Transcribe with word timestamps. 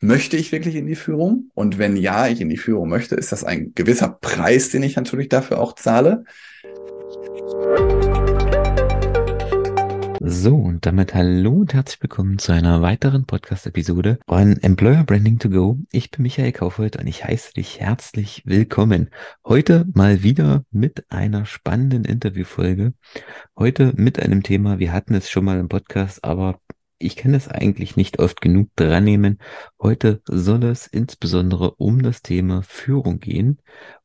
möchte 0.00 0.36
ich 0.36 0.52
wirklich 0.52 0.76
in 0.76 0.86
die 0.86 0.94
Führung? 0.94 1.50
Und 1.54 1.78
wenn 1.78 1.96
ja, 1.96 2.28
ich 2.28 2.40
in 2.40 2.48
die 2.48 2.56
Führung 2.56 2.88
möchte, 2.88 3.14
ist 3.16 3.32
das 3.32 3.44
ein 3.44 3.72
gewisser 3.74 4.08
Preis, 4.08 4.70
den 4.70 4.82
ich 4.82 4.96
natürlich 4.96 5.28
dafür 5.28 5.60
auch 5.60 5.74
zahle? 5.74 6.24
So, 10.20 10.56
und 10.56 10.84
damit 10.84 11.14
hallo 11.14 11.52
und 11.52 11.74
herzlich 11.74 12.02
willkommen 12.02 12.38
zu 12.38 12.52
einer 12.52 12.82
weiteren 12.82 13.24
Podcast-Episode 13.24 14.18
von 14.28 14.56
Employer 14.58 15.04
Branding 15.04 15.38
to 15.38 15.48
Go. 15.48 15.78
Ich 15.90 16.10
bin 16.10 16.22
Michael 16.22 16.52
Kaufhold 16.52 16.96
und 16.96 17.06
ich 17.06 17.24
heiße 17.24 17.54
dich 17.54 17.80
herzlich 17.80 18.42
willkommen. 18.44 19.10
Heute 19.46 19.86
mal 19.94 20.22
wieder 20.22 20.64
mit 20.70 21.10
einer 21.10 21.46
spannenden 21.46 22.04
Interviewfolge. 22.04 22.92
Heute 23.56 23.92
mit 23.96 24.20
einem 24.20 24.42
Thema, 24.42 24.78
wir 24.78 24.92
hatten 24.92 25.14
es 25.14 25.30
schon 25.30 25.44
mal 25.44 25.58
im 25.58 25.68
Podcast, 25.68 26.22
aber 26.24 26.60
ich 26.98 27.16
kann 27.16 27.34
es 27.34 27.48
eigentlich 27.48 27.96
nicht 27.96 28.18
oft 28.18 28.40
genug 28.40 28.70
dran 28.76 29.04
nehmen. 29.04 29.38
Heute 29.80 30.20
soll 30.26 30.64
es 30.64 30.86
insbesondere 30.86 31.74
um 31.76 32.02
das 32.02 32.22
Thema 32.22 32.62
Führung 32.62 33.20
gehen 33.20 33.58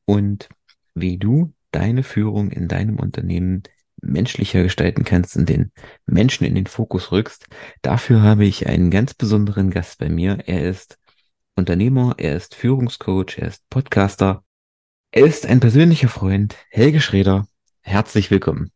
und 0.05 0.49
wie 0.93 1.17
du 1.17 1.53
deine 1.71 2.03
Führung 2.03 2.51
in 2.51 2.67
deinem 2.67 2.99
Unternehmen 2.99 3.63
menschlicher 4.01 4.63
gestalten 4.63 5.05
kannst 5.05 5.35
und 5.37 5.49
den 5.49 5.71
Menschen 6.05 6.45
in 6.45 6.55
den 6.55 6.67
Fokus 6.67 7.11
rückst. 7.11 7.47
Dafür 7.81 8.21
habe 8.21 8.45
ich 8.45 8.67
einen 8.67 8.91
ganz 8.91 9.13
besonderen 9.13 9.71
Gast 9.71 9.97
bei 9.97 10.09
mir. 10.09 10.39
Er 10.45 10.67
ist 10.67 10.97
Unternehmer, 11.55 12.15
er 12.17 12.35
ist 12.35 12.55
Führungscoach, 12.55 13.37
er 13.37 13.47
ist 13.47 13.67
Podcaster. 13.69 14.43
Er 15.11 15.25
ist 15.25 15.45
ein 15.45 15.59
persönlicher 15.59 16.09
Freund, 16.09 16.55
Helge 16.69 16.99
Schreder. 16.99 17.47
Herzlich 17.81 18.29
willkommen. 18.29 18.71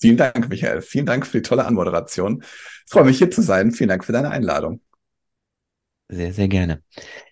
Vielen 0.00 0.16
Dank, 0.16 0.48
Michael. 0.48 0.82
Vielen 0.82 1.06
Dank 1.06 1.26
für 1.26 1.38
die 1.38 1.42
tolle 1.42 1.64
Anmoderation. 1.64 2.42
Ich 2.42 2.92
freue 2.92 3.04
mich 3.04 3.18
hier 3.18 3.30
zu 3.30 3.42
sein. 3.42 3.72
Vielen 3.72 3.88
Dank 3.88 4.04
für 4.04 4.12
deine 4.12 4.30
Einladung. 4.30 4.80
Sehr, 6.08 6.32
sehr 6.32 6.48
gerne. 6.48 6.82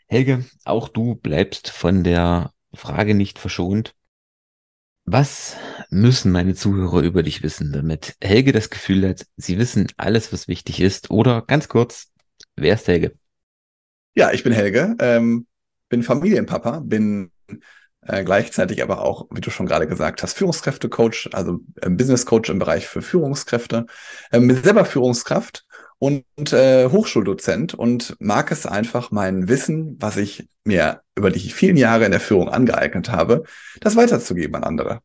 Helge, 0.07 0.45
auch 0.65 0.89
du 0.89 1.15
bleibst 1.15 1.71
von 1.71 2.05
der 2.05 2.53
Frage 2.73 3.15
nicht 3.15 3.39
verschont. 3.39 3.95
Was 5.07 5.57
müssen 5.91 6.33
meine 6.33 6.55
Zuhörer 6.55 7.03
über 7.03 7.23
dich 7.23 7.43
wissen, 7.43 7.73
damit 7.73 8.17
Helge 8.23 8.53
das 8.53 8.71
Gefühl 8.71 9.07
hat, 9.09 9.27
sie 9.37 9.59
wissen 9.59 9.87
alles, 9.97 10.33
was 10.33 10.49
wichtig 10.49 10.81
ist? 10.81 11.11
Oder 11.11 11.43
ganz 11.43 11.69
kurz, 11.69 12.11
wer 12.57 12.75
ist 12.75 12.89
Helge? 12.89 13.13
Ja, 14.15 14.33
ich 14.33 14.43
bin 14.43 14.53
Helge, 14.53 14.97
ähm, 15.01 15.47
bin 15.89 16.03
Familienpapa, 16.03 16.81
bin 16.81 17.31
äh, 18.07 18.25
gleichzeitig 18.25 18.83
aber 18.83 19.03
auch, 19.03 19.27
wie 19.31 19.41
du 19.41 19.51
schon 19.51 19.67
gerade 19.67 19.87
gesagt 19.87 20.23
hast, 20.23 20.35
Führungskräftecoach, 20.35 21.31
also 21.33 21.61
äh, 21.81 21.91
Business 21.91 22.27
Coach 22.27 22.51
im 22.51 22.59
Bereich 22.59 22.87
für 22.87 23.03
Führungskräfte, 23.03 23.87
äh, 24.31 24.41
bin 24.41 24.63
selber 24.63 24.85
Führungskraft 24.85 25.65
und 25.99 26.53
äh, 26.53 26.89
Hochschuldozent 26.91 27.75
und 27.75 28.17
mag 28.19 28.51
es 28.51 28.67
einfach, 28.67 29.11
mein 29.11 29.49
Wissen, 29.49 29.97
was 30.01 30.17
ich 30.17 30.49
mir 30.65 31.03
über 31.15 31.31
die 31.31 31.51
vielen 31.51 31.77
Jahre 31.77 32.05
in 32.05 32.11
der 32.11 32.21
Führung 32.21 32.49
angeeignet 32.49 33.11
habe, 33.11 33.45
das 33.81 33.97
weiterzugeben 33.97 34.57
an 34.57 34.65
andere. 34.65 35.01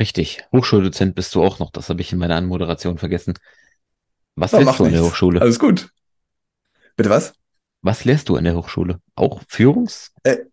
Richtig. 0.00 0.44
Hochschuldozent 0.52 1.14
bist 1.14 1.34
du 1.34 1.42
auch 1.42 1.58
noch. 1.58 1.70
Das 1.70 1.88
habe 1.90 2.00
ich 2.00 2.12
in 2.12 2.18
meiner 2.18 2.36
Anmoderation 2.36 2.98
vergessen. 2.98 3.34
Was 4.34 4.52
ja, 4.52 4.60
du 4.60 4.84
an 4.84 4.92
der 4.92 5.02
Hochschule? 5.02 5.40
Alles 5.40 5.58
gut. 5.58 5.90
Bitte 6.96 7.10
was? 7.10 7.34
Was 7.82 8.04
lehrst 8.04 8.28
du 8.28 8.36
an 8.36 8.44
der 8.44 8.56
Hochschule? 8.56 9.00
Auch 9.14 9.42
Führungskräfte? 9.46 10.42
Äh, 10.42 10.46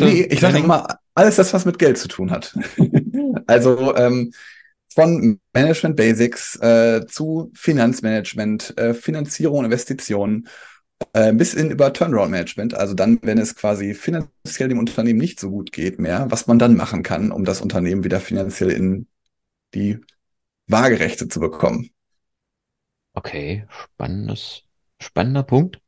nee, 0.00 0.22
ich 0.30 0.40
sage 0.40 0.58
immer, 0.58 0.98
alles 1.14 1.36
das, 1.36 1.52
was 1.52 1.64
mit 1.64 1.78
Geld 1.78 1.98
zu 1.98 2.08
tun 2.08 2.30
hat. 2.30 2.56
also 3.46 3.94
ähm, 3.96 4.32
von 4.92 5.40
Management 5.52 5.96
Basics 5.96 6.56
äh, 6.60 7.04
zu 7.06 7.50
Finanzmanagement, 7.54 8.78
äh, 8.78 8.94
Finanzierung, 8.94 9.64
Investitionen 9.64 10.48
äh, 11.12 11.32
bis 11.32 11.54
in 11.54 11.70
über 11.70 11.92
Turnaround 11.92 12.30
Management. 12.30 12.74
Also 12.74 12.94
dann, 12.94 13.18
wenn 13.22 13.38
es 13.38 13.56
quasi 13.56 13.94
finanziell 13.94 14.68
dem 14.68 14.78
Unternehmen 14.78 15.18
nicht 15.18 15.40
so 15.40 15.50
gut 15.50 15.72
geht 15.72 15.98
mehr, 15.98 16.26
was 16.30 16.46
man 16.46 16.58
dann 16.58 16.76
machen 16.76 17.02
kann, 17.02 17.32
um 17.32 17.44
das 17.44 17.60
Unternehmen 17.60 18.04
wieder 18.04 18.20
finanziell 18.20 18.70
in 18.70 19.08
die 19.74 19.98
Waagerechte 20.68 21.28
zu 21.28 21.40
bekommen. 21.40 21.90
Okay, 23.14 23.66
spannendes, 23.68 24.62
spannender 25.00 25.42
Punkt. 25.42 25.80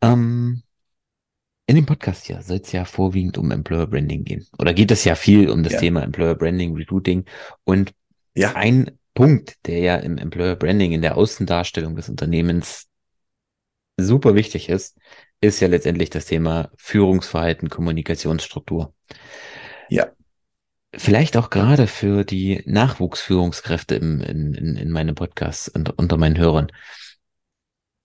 Ähm, 0.00 0.62
in 1.66 1.76
dem 1.76 1.86
Podcast 1.86 2.26
hier 2.26 2.42
soll 2.42 2.58
es 2.58 2.72
ja 2.72 2.84
vorwiegend 2.84 3.38
um 3.38 3.50
Employer 3.50 3.86
Branding 3.86 4.24
gehen. 4.24 4.46
Oder 4.58 4.74
geht 4.74 4.90
es 4.90 5.04
ja 5.04 5.14
viel 5.14 5.48
um 5.48 5.62
das 5.62 5.74
ja. 5.74 5.80
Thema 5.80 6.02
Employer 6.02 6.34
Branding, 6.34 6.74
Recruiting. 6.74 7.24
Und 7.64 7.94
ja. 8.34 8.54
Ein 8.54 8.98
Punkt, 9.14 9.66
der 9.66 9.78
ja 9.78 9.96
im 9.96 10.18
Employer 10.18 10.56
Branding, 10.56 10.92
in 10.92 11.02
der 11.02 11.16
Außendarstellung 11.16 11.96
des 11.96 12.08
Unternehmens 12.08 12.88
super 13.98 14.34
wichtig 14.34 14.68
ist, 14.68 14.96
ist 15.40 15.60
ja 15.60 15.68
letztendlich 15.68 16.08
das 16.10 16.26
Thema 16.26 16.70
Führungsverhalten, 16.76 17.68
Kommunikationsstruktur. 17.68 18.94
Ja. 19.88 20.10
Vielleicht 20.94 21.36
auch 21.36 21.50
gerade 21.50 21.86
für 21.86 22.24
die 22.24 22.62
Nachwuchsführungskräfte 22.66 23.94
im, 23.96 24.20
in, 24.20 24.54
in, 24.54 24.76
in 24.76 24.90
meinem 24.90 25.14
Podcast 25.14 25.74
und 25.74 25.98
unter 25.98 26.16
meinen 26.16 26.38
Hörern. 26.38 26.70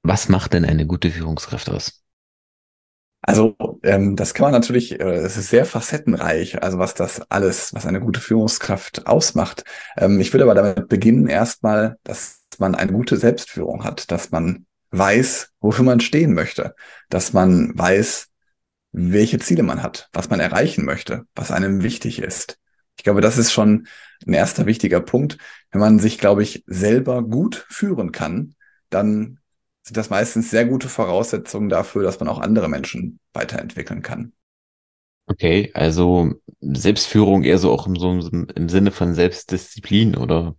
Was 0.03 0.29
macht 0.29 0.53
denn 0.53 0.66
eine 0.66 0.85
gute 0.85 1.12
Führungskraft 1.12 1.69
aus? 1.69 2.03
Also 3.22 3.57
ähm, 3.83 4.16
das 4.16 4.33
kann 4.33 4.45
man 4.45 4.53
natürlich, 4.53 5.00
äh, 5.00 5.03
es 5.03 5.38
ist 5.38 5.50
sehr 5.50 5.66
facettenreich, 5.66 6.61
also 6.63 6.79
was 6.79 6.94
das 6.94 7.22
alles, 7.29 7.73
was 7.73 7.85
eine 7.85 8.00
gute 8.00 8.22
Führungskraft 8.22 9.07
ausmacht. 9.07 9.63
Ähm, 9.97 10.19
ich 10.19 10.33
würde 10.33 10.44
aber 10.44 10.55
damit 10.55 10.88
beginnen 10.88 11.28
erstmal, 11.28 11.97
dass 12.03 12.44
man 12.57 12.75
eine 12.75 12.94
gute 12.94 13.17
Selbstführung 13.17 13.83
hat, 13.83 14.11
dass 14.11 14.31
man 14.31 14.66
weiß, 14.91 15.50
wofür 15.59 15.83
man 15.83 16.00
stehen 16.00 16.33
möchte, 16.33 16.75
dass 17.09 17.33
man 17.33 17.78
weiß, 17.78 18.29
welche 18.94 19.39
Ziele 19.39 19.63
man 19.63 19.84
hat, 19.84 20.09
was 20.13 20.29
man 20.29 20.39
erreichen 20.39 20.85
möchte, 20.85 21.25
was 21.35 21.51
einem 21.51 21.84
wichtig 21.84 22.19
ist. 22.19 22.57
Ich 22.97 23.03
glaube, 23.03 23.22
das 23.22 23.38
ist 23.38 23.51
schon 23.51 23.88
ein 24.25 24.34
erster 24.34 24.66
wichtiger 24.66 25.01
Punkt. 25.01 25.38
Wenn 25.72 25.81
man 25.81 25.99
sich, 25.99 26.17
glaube 26.17 26.44
ich, 26.44 26.63
selber 26.66 27.22
gut 27.23 27.66
führen 27.69 28.11
kann, 28.11 28.55
dann 28.89 29.39
sind 29.87 29.97
das 29.97 30.09
meistens 30.09 30.51
sehr 30.51 30.65
gute 30.65 30.89
Voraussetzungen 30.89 31.69
dafür, 31.69 32.03
dass 32.03 32.19
man 32.19 32.29
auch 32.29 32.39
andere 32.39 32.69
Menschen 32.69 33.19
weiterentwickeln 33.33 34.01
kann. 34.01 34.33
Okay, 35.29 35.71
also 35.73 36.33
Selbstführung 36.61 37.43
eher 37.43 37.57
so 37.57 37.71
auch 37.71 37.85
im, 37.87 37.97
so 37.97 38.09
im 38.29 38.69
Sinne 38.69 38.91
von 38.91 39.13
Selbstdisziplin 39.13 40.15
oder 40.15 40.55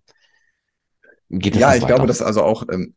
geht 1.30 1.54
das 1.56 1.66
Ja, 1.66 1.74
ich 1.74 1.86
weiter? 1.86 1.86
glaube, 1.86 2.06
dass 2.06 2.22
also 2.22 2.42
auch, 2.42 2.64
ähm, 2.70 2.94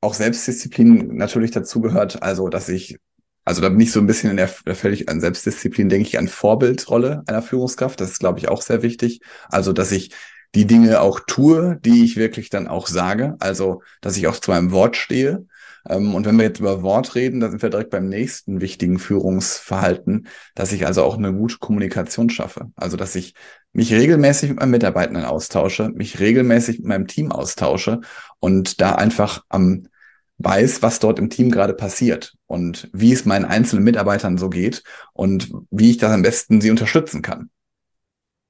auch 0.00 0.14
Selbstdisziplin 0.14 1.16
natürlich 1.16 1.50
dazu 1.52 1.80
gehört, 1.80 2.22
also 2.22 2.48
dass 2.48 2.68
ich, 2.68 2.98
also 3.44 3.62
da 3.62 3.68
bin 3.70 3.80
ich 3.80 3.92
so 3.92 4.00
ein 4.00 4.06
bisschen 4.06 4.30
in 4.30 4.36
der, 4.38 4.50
der 4.66 4.76
völlig 4.76 5.08
an 5.08 5.20
Selbstdisziplin, 5.20 5.88
denke 5.88 6.08
ich, 6.08 6.18
an 6.18 6.28
Vorbildrolle 6.28 7.24
einer 7.26 7.42
Führungskraft. 7.42 8.00
Das 8.00 8.12
ist, 8.12 8.20
glaube 8.20 8.38
ich, 8.40 8.48
auch 8.48 8.62
sehr 8.62 8.82
wichtig. 8.82 9.20
Also, 9.50 9.72
dass 9.74 9.92
ich 9.92 10.12
die 10.54 10.66
Dinge 10.66 11.00
auch 11.00 11.20
tue, 11.26 11.78
die 11.84 12.04
ich 12.04 12.16
wirklich 12.16 12.50
dann 12.50 12.68
auch 12.68 12.86
sage. 12.88 13.36
Also, 13.40 13.82
dass 14.02 14.16
ich 14.16 14.28
auch 14.28 14.38
zu 14.40 14.50
meinem 14.52 14.72
Wort 14.72 14.96
stehe 14.96 15.46
und 15.84 16.26
wenn 16.26 16.36
wir 16.36 16.44
jetzt 16.44 16.60
über 16.60 16.82
Wort 16.82 17.14
reden, 17.14 17.40
dann 17.40 17.50
sind 17.50 17.62
wir 17.62 17.70
direkt 17.70 17.90
beim 17.90 18.08
nächsten 18.08 18.60
wichtigen 18.60 18.98
Führungsverhalten, 18.98 20.28
dass 20.54 20.72
ich 20.72 20.86
also 20.86 21.02
auch 21.02 21.16
eine 21.16 21.32
gute 21.32 21.58
Kommunikation 21.58 22.30
schaffe. 22.30 22.70
Also, 22.76 22.96
dass 22.96 23.14
ich 23.14 23.34
mich 23.72 23.92
regelmäßig 23.92 24.50
mit 24.50 24.60
meinen 24.60 24.72
Mitarbeitenden 24.72 25.24
austausche, 25.24 25.88
mich 25.90 26.20
regelmäßig 26.20 26.78
mit 26.78 26.86
meinem 26.86 27.06
Team 27.06 27.32
austausche 27.32 28.00
und 28.40 28.80
da 28.80 28.94
einfach 28.94 29.44
am 29.48 29.86
weiß, 30.38 30.82
was 30.82 31.00
dort 31.00 31.18
im 31.18 31.28
Team 31.28 31.50
gerade 31.50 31.74
passiert 31.74 32.34
und 32.46 32.88
wie 32.92 33.12
es 33.12 33.26
meinen 33.26 33.44
einzelnen 33.44 33.84
Mitarbeitern 33.84 34.38
so 34.38 34.48
geht 34.48 34.82
und 35.12 35.52
wie 35.70 35.90
ich 35.90 35.98
das 35.98 36.12
am 36.12 36.22
besten 36.22 36.60
sie 36.60 36.70
unterstützen 36.70 37.20
kann. 37.20 37.50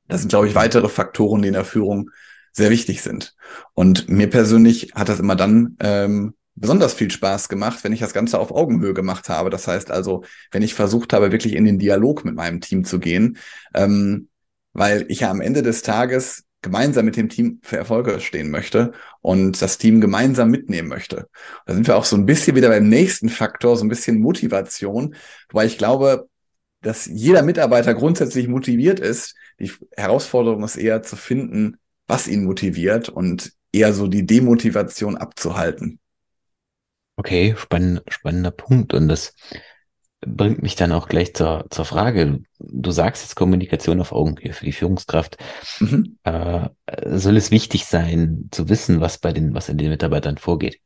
Das 0.06 0.20
sind, 0.20 0.30
glaube 0.30 0.48
ich, 0.48 0.54
weitere 0.54 0.88
Faktoren, 0.88 1.42
die 1.42 1.48
in 1.48 1.54
der 1.54 1.64
Führung 1.64 2.10
sehr 2.52 2.70
wichtig 2.70 3.02
sind. 3.02 3.34
Und 3.74 4.08
mir 4.08 4.28
persönlich 4.28 4.92
hat 4.94 5.08
das 5.08 5.20
immer 5.20 5.36
dann 5.36 5.76
ähm, 5.80 6.34
besonders 6.60 6.94
viel 6.94 7.10
Spaß 7.10 7.48
gemacht, 7.48 7.82
wenn 7.82 7.92
ich 7.92 8.00
das 8.00 8.12
Ganze 8.12 8.38
auf 8.38 8.52
Augenhöhe 8.52 8.94
gemacht 8.94 9.28
habe. 9.28 9.50
Das 9.50 9.66
heißt 9.66 9.90
also, 9.90 10.24
wenn 10.50 10.62
ich 10.62 10.74
versucht 10.74 11.12
habe, 11.12 11.32
wirklich 11.32 11.54
in 11.54 11.64
den 11.64 11.78
Dialog 11.78 12.24
mit 12.24 12.34
meinem 12.34 12.60
Team 12.60 12.84
zu 12.84 12.98
gehen, 13.00 13.38
ähm, 13.74 14.28
weil 14.72 15.06
ich 15.08 15.20
ja 15.20 15.30
am 15.30 15.40
Ende 15.40 15.62
des 15.62 15.82
Tages 15.82 16.44
gemeinsam 16.62 17.06
mit 17.06 17.16
dem 17.16 17.30
Team 17.30 17.60
für 17.62 17.78
Erfolge 17.78 18.20
stehen 18.20 18.50
möchte 18.50 18.92
und 19.22 19.62
das 19.62 19.78
Team 19.78 20.02
gemeinsam 20.02 20.50
mitnehmen 20.50 20.88
möchte. 20.88 21.28
Da 21.64 21.72
sind 21.72 21.86
wir 21.86 21.96
auch 21.96 22.04
so 22.04 22.16
ein 22.16 22.26
bisschen 22.26 22.54
wieder 22.54 22.68
beim 22.68 22.88
nächsten 22.88 23.30
Faktor, 23.30 23.78
so 23.78 23.84
ein 23.84 23.88
bisschen 23.88 24.20
Motivation, 24.20 25.14
wobei 25.50 25.64
ich 25.64 25.78
glaube, 25.78 26.28
dass 26.82 27.06
jeder 27.06 27.42
Mitarbeiter 27.42 27.94
grundsätzlich 27.94 28.48
motiviert 28.48 29.00
ist. 29.00 29.34
Die 29.58 29.72
Herausforderung 29.96 30.62
ist 30.62 30.76
eher 30.76 31.02
zu 31.02 31.16
finden, 31.16 31.78
was 32.06 32.28
ihn 32.28 32.44
motiviert 32.44 33.08
und 33.08 33.52
eher 33.72 33.94
so 33.94 34.06
die 34.06 34.26
Demotivation 34.26 35.16
abzuhalten. 35.16 35.98
Okay, 37.20 37.54
spann, 37.58 38.00
spannender 38.08 38.50
Punkt. 38.50 38.94
Und 38.94 39.08
das 39.08 39.34
bringt 40.22 40.62
mich 40.62 40.74
dann 40.74 40.90
auch 40.90 41.06
gleich 41.06 41.34
zur, 41.34 41.66
zur 41.68 41.84
Frage. 41.84 42.40
Du 42.58 42.90
sagst 42.92 43.22
jetzt 43.22 43.34
Kommunikation 43.34 44.00
auf 44.00 44.12
Augenhöhe 44.12 44.54
für 44.54 44.64
die 44.64 44.72
Führungskraft. 44.72 45.36
Mhm. 45.80 46.18
Äh, 46.24 46.70
soll 47.04 47.36
es 47.36 47.50
wichtig 47.50 47.84
sein, 47.84 48.48
zu 48.52 48.70
wissen, 48.70 49.02
was 49.02 49.18
bei 49.18 49.34
den, 49.34 49.52
was 49.52 49.68
in 49.68 49.76
den 49.76 49.90
Mitarbeitern 49.90 50.38
vorgeht? 50.38 50.80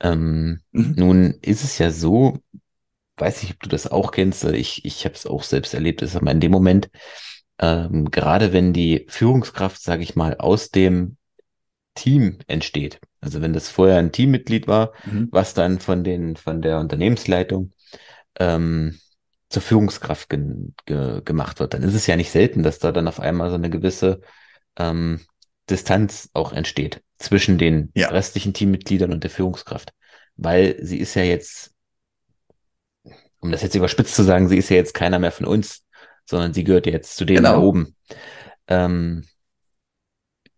Ähm, 0.00 0.62
mhm. 0.72 0.94
Nun 0.96 1.34
ist 1.42 1.62
es 1.62 1.76
ja 1.76 1.90
so, 1.90 2.38
weiß 3.18 3.42
nicht, 3.42 3.52
ob 3.52 3.60
du 3.60 3.68
das 3.68 3.86
auch 3.86 4.12
kennst, 4.12 4.44
ich, 4.44 4.82
ich 4.86 5.04
habe 5.04 5.14
es 5.14 5.26
auch 5.26 5.42
selbst 5.42 5.74
erlebt, 5.74 6.00
ist 6.00 6.16
aber 6.16 6.30
in 6.30 6.40
dem 6.40 6.52
Moment, 6.52 6.88
ähm, 7.58 8.10
gerade 8.10 8.54
wenn 8.54 8.72
die 8.72 9.04
Führungskraft, 9.10 9.82
sage 9.82 10.02
ich 10.02 10.16
mal, 10.16 10.38
aus 10.38 10.70
dem 10.70 11.18
Team 11.96 12.38
entsteht, 12.46 13.00
also 13.20 13.42
wenn 13.42 13.52
das 13.52 13.68
vorher 13.68 13.98
ein 13.98 14.12
Teammitglied 14.12 14.68
war, 14.68 14.92
mhm. 15.04 15.28
was 15.32 15.54
dann 15.54 15.80
von 15.80 16.04
den 16.04 16.36
von 16.36 16.62
der 16.62 16.78
Unternehmensleitung 16.78 17.72
ähm, 18.38 18.98
zur 19.48 19.62
Führungskraft 19.62 20.28
ge 20.28 20.40
ge 20.86 21.22
gemacht 21.24 21.58
wird, 21.58 21.74
dann 21.74 21.82
ist 21.82 21.94
es 21.94 22.06
ja 22.06 22.14
nicht 22.16 22.30
selten, 22.30 22.62
dass 22.62 22.78
da 22.78 22.92
dann 22.92 23.08
auf 23.08 23.18
einmal 23.18 23.50
so 23.50 23.56
eine 23.56 23.70
gewisse 23.70 24.20
ähm, 24.76 25.20
Distanz 25.68 26.30
auch 26.32 26.52
entsteht 26.52 27.02
zwischen 27.18 27.58
den 27.58 27.90
ja. 27.94 28.08
restlichen 28.08 28.54
Teammitgliedern 28.54 29.12
und 29.12 29.24
der 29.24 29.30
Führungskraft. 29.30 29.92
Weil 30.36 30.76
sie 30.80 30.98
ist 30.98 31.14
ja 31.14 31.22
jetzt, 31.22 31.72
um 33.40 33.50
das 33.50 33.62
jetzt 33.62 33.74
überspitzt 33.74 34.14
zu 34.14 34.22
sagen, 34.22 34.48
sie 34.48 34.58
ist 34.58 34.68
ja 34.68 34.76
jetzt 34.76 34.94
keiner 34.94 35.18
mehr 35.18 35.32
von 35.32 35.46
uns, 35.46 35.84
sondern 36.24 36.52
sie 36.52 36.64
gehört 36.64 36.86
jetzt 36.86 37.16
zu 37.16 37.24
denen 37.24 37.38
genau. 37.38 37.52
da 37.52 37.58
oben. 37.58 37.96
Ähm, 38.68 39.24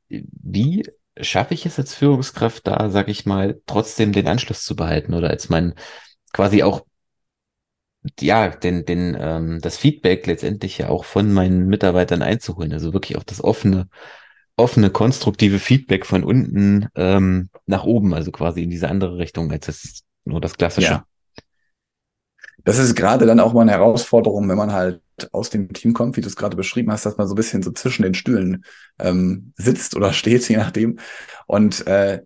wie 0.08 0.84
schaffe 1.20 1.55
ich 1.55 1.67
es 1.67 1.79
als 1.79 1.94
Führungskraft 1.94 2.67
da, 2.67 2.91
sag 2.91 3.09
ich 3.09 3.26
mal, 3.26 3.61
trotzdem 3.67 4.12
den 4.12 4.26
Anschluss 4.29 4.65
zu 4.65 4.76
behalten 4.76 5.15
oder 5.15 5.31
als 5.31 5.49
mein 5.49 5.75
quasi 6.32 6.62
auch 6.62 6.85
ja, 8.20 8.49
den, 8.49 8.85
den, 8.85 9.17
ähm, 9.19 9.61
das 9.61 9.76
Feedback 9.76 10.26
letztendlich 10.26 10.79
ja 10.79 10.88
auch 10.88 11.05
von 11.05 11.32
meinen 11.32 11.67
Mitarbeitern 11.67 12.23
einzuholen. 12.23 12.73
Also 12.73 12.93
wirklich 12.93 13.19
auch 13.19 13.25
das 13.25 13.43
offene, 13.43 13.88
offene, 14.56 14.91
konstruktive 14.91 15.59
Feedback 15.59 16.06
von 16.06 16.25
unten 16.25 16.88
ähm, 16.94 17.50
nach 17.67 17.85
oben, 17.85 18.15
also 18.15 18.31
quasi 18.31 18.62
in 18.62 18.70
diese 18.70 18.88
andere 18.88 19.19
Richtung, 19.19 19.50
als 19.50 19.69
es 19.69 20.05
nur 20.25 20.41
das 20.41 20.56
klassische. 20.56 20.88
Ja. 20.88 21.06
Das 22.69 22.76
ist 22.76 22.94
gerade 22.94 23.25
dann 23.25 23.41
auch 23.41 23.55
mal 23.55 23.62
eine 23.62 23.70
Herausforderung, 23.70 24.47
wenn 24.47 24.59
man 24.59 24.75
halt 24.75 25.00
aus 25.32 25.49
dem 25.49 25.73
Team 25.73 25.94
kommt, 25.94 26.19
wie 26.19 26.20
du 26.20 26.26
es 26.26 26.37
gerade 26.37 26.55
beschrieben 26.55 26.93
hast, 26.93 27.06
dass 27.06 27.17
man 27.17 27.26
so 27.26 27.32
ein 27.32 27.37
bisschen 27.37 27.62
so 27.62 27.70
zwischen 27.70 28.03
den 28.03 28.12
Stühlen 28.12 28.62
ähm, 28.99 29.55
sitzt 29.56 29.97
oder 29.97 30.12
steht, 30.12 30.47
je 30.50 30.59
nachdem. 30.59 30.99
Und 31.47 31.87
äh, 31.87 32.20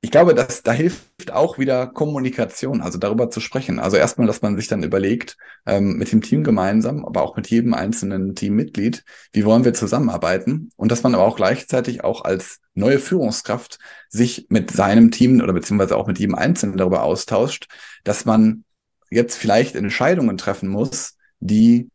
ich 0.00 0.10
glaube, 0.10 0.34
dass 0.34 0.64
da 0.64 0.72
hilft 0.72 1.30
auch 1.30 1.58
wieder 1.58 1.86
Kommunikation, 1.86 2.80
also 2.80 2.98
darüber 2.98 3.30
zu 3.30 3.38
sprechen. 3.38 3.78
Also 3.78 3.96
erstmal, 3.96 4.26
dass 4.26 4.42
man 4.42 4.56
sich 4.56 4.66
dann 4.66 4.82
überlegt, 4.82 5.36
ähm, 5.64 5.92
mit 5.96 6.10
dem 6.10 6.22
Team 6.22 6.42
gemeinsam, 6.42 7.04
aber 7.04 7.22
auch 7.22 7.36
mit 7.36 7.46
jedem 7.46 7.72
einzelnen 7.72 8.34
Teammitglied, 8.34 9.04
wie 9.32 9.44
wollen 9.44 9.64
wir 9.64 9.74
zusammenarbeiten? 9.74 10.70
Und 10.74 10.90
dass 10.90 11.04
man 11.04 11.14
aber 11.14 11.22
auch 11.22 11.36
gleichzeitig 11.36 12.02
auch 12.02 12.24
als 12.24 12.58
neue 12.74 12.98
Führungskraft 12.98 13.78
sich 14.08 14.46
mit 14.48 14.72
seinem 14.72 15.12
Team 15.12 15.40
oder 15.40 15.52
beziehungsweise 15.52 15.96
auch 15.96 16.08
mit 16.08 16.18
jedem 16.18 16.34
Einzelnen 16.34 16.76
darüber 16.76 17.04
austauscht, 17.04 17.68
dass 18.02 18.24
man 18.24 18.64
jetzt 19.10 19.36
vielleicht 19.36 19.74
Entscheidungen 19.74 20.38
treffen 20.38 20.68
muss, 20.68 21.16
die 21.40 21.90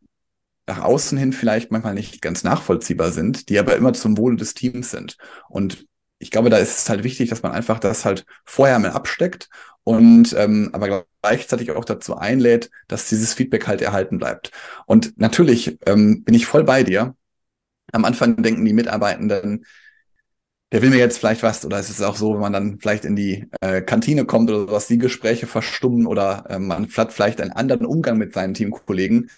nach 0.67 0.81
außen 0.81 1.17
hin 1.17 1.33
vielleicht 1.33 1.71
manchmal 1.71 1.93
nicht 1.93 2.21
ganz 2.21 2.43
nachvollziehbar 2.43 3.11
sind, 3.11 3.49
die 3.49 3.59
aber 3.59 3.75
immer 3.75 3.93
zum 3.93 4.17
Wohle 4.17 4.37
des 4.37 4.53
Teams 4.53 4.91
sind. 4.91 5.17
Und 5.49 5.85
ich 6.19 6.31
glaube, 6.31 6.49
da 6.49 6.57
ist 6.57 6.77
es 6.77 6.89
halt 6.89 7.03
wichtig, 7.03 7.29
dass 7.29 7.43
man 7.43 7.51
einfach 7.51 7.79
das 7.79 8.05
halt 8.05 8.25
vorher 8.45 8.79
mal 8.79 8.91
absteckt 8.91 9.49
und 9.83 10.33
ähm, 10.37 10.69
aber 10.71 11.05
gleichzeitig 11.21 11.71
auch 11.71 11.83
dazu 11.83 12.15
einlädt, 12.15 12.69
dass 12.87 13.09
dieses 13.09 13.33
Feedback 13.33 13.67
halt 13.67 13.81
erhalten 13.81 14.19
bleibt. 14.19 14.51
Und 14.85 15.17
natürlich 15.19 15.77
ähm, 15.85 16.23
bin 16.23 16.33
ich 16.33 16.45
voll 16.45 16.63
bei 16.63 16.83
dir. 16.83 17.15
Am 17.91 18.05
Anfang 18.05 18.41
denken 18.41 18.63
die 18.63 18.73
Mitarbeitenden, 18.73 19.65
der 20.73 20.81
will 20.81 20.89
mir 20.89 20.97
jetzt 20.97 21.19
vielleicht 21.19 21.43
was, 21.43 21.63
oder 21.65 21.77
es 21.77 21.91
ist 21.91 22.01
auch 22.01 22.15
so, 22.15 22.33
wenn 22.33 22.41
man 22.41 22.51
dann 22.51 22.79
vielleicht 22.79 23.05
in 23.05 23.15
die 23.15 23.47
äh, 23.61 23.83
Kantine 23.83 24.25
kommt 24.25 24.49
oder 24.49 24.61
sowas, 24.61 24.87
die 24.87 24.97
Gespräche 24.97 25.45
verstummen 25.45 26.07
oder 26.07 26.45
äh, 26.49 26.57
man 26.57 26.89
hat 26.97 27.13
vielleicht 27.13 27.39
einen 27.39 27.51
anderen 27.51 27.85
Umgang 27.85 28.17
mit 28.17 28.33
seinen 28.33 28.55
Teamkollegen. 28.55 29.29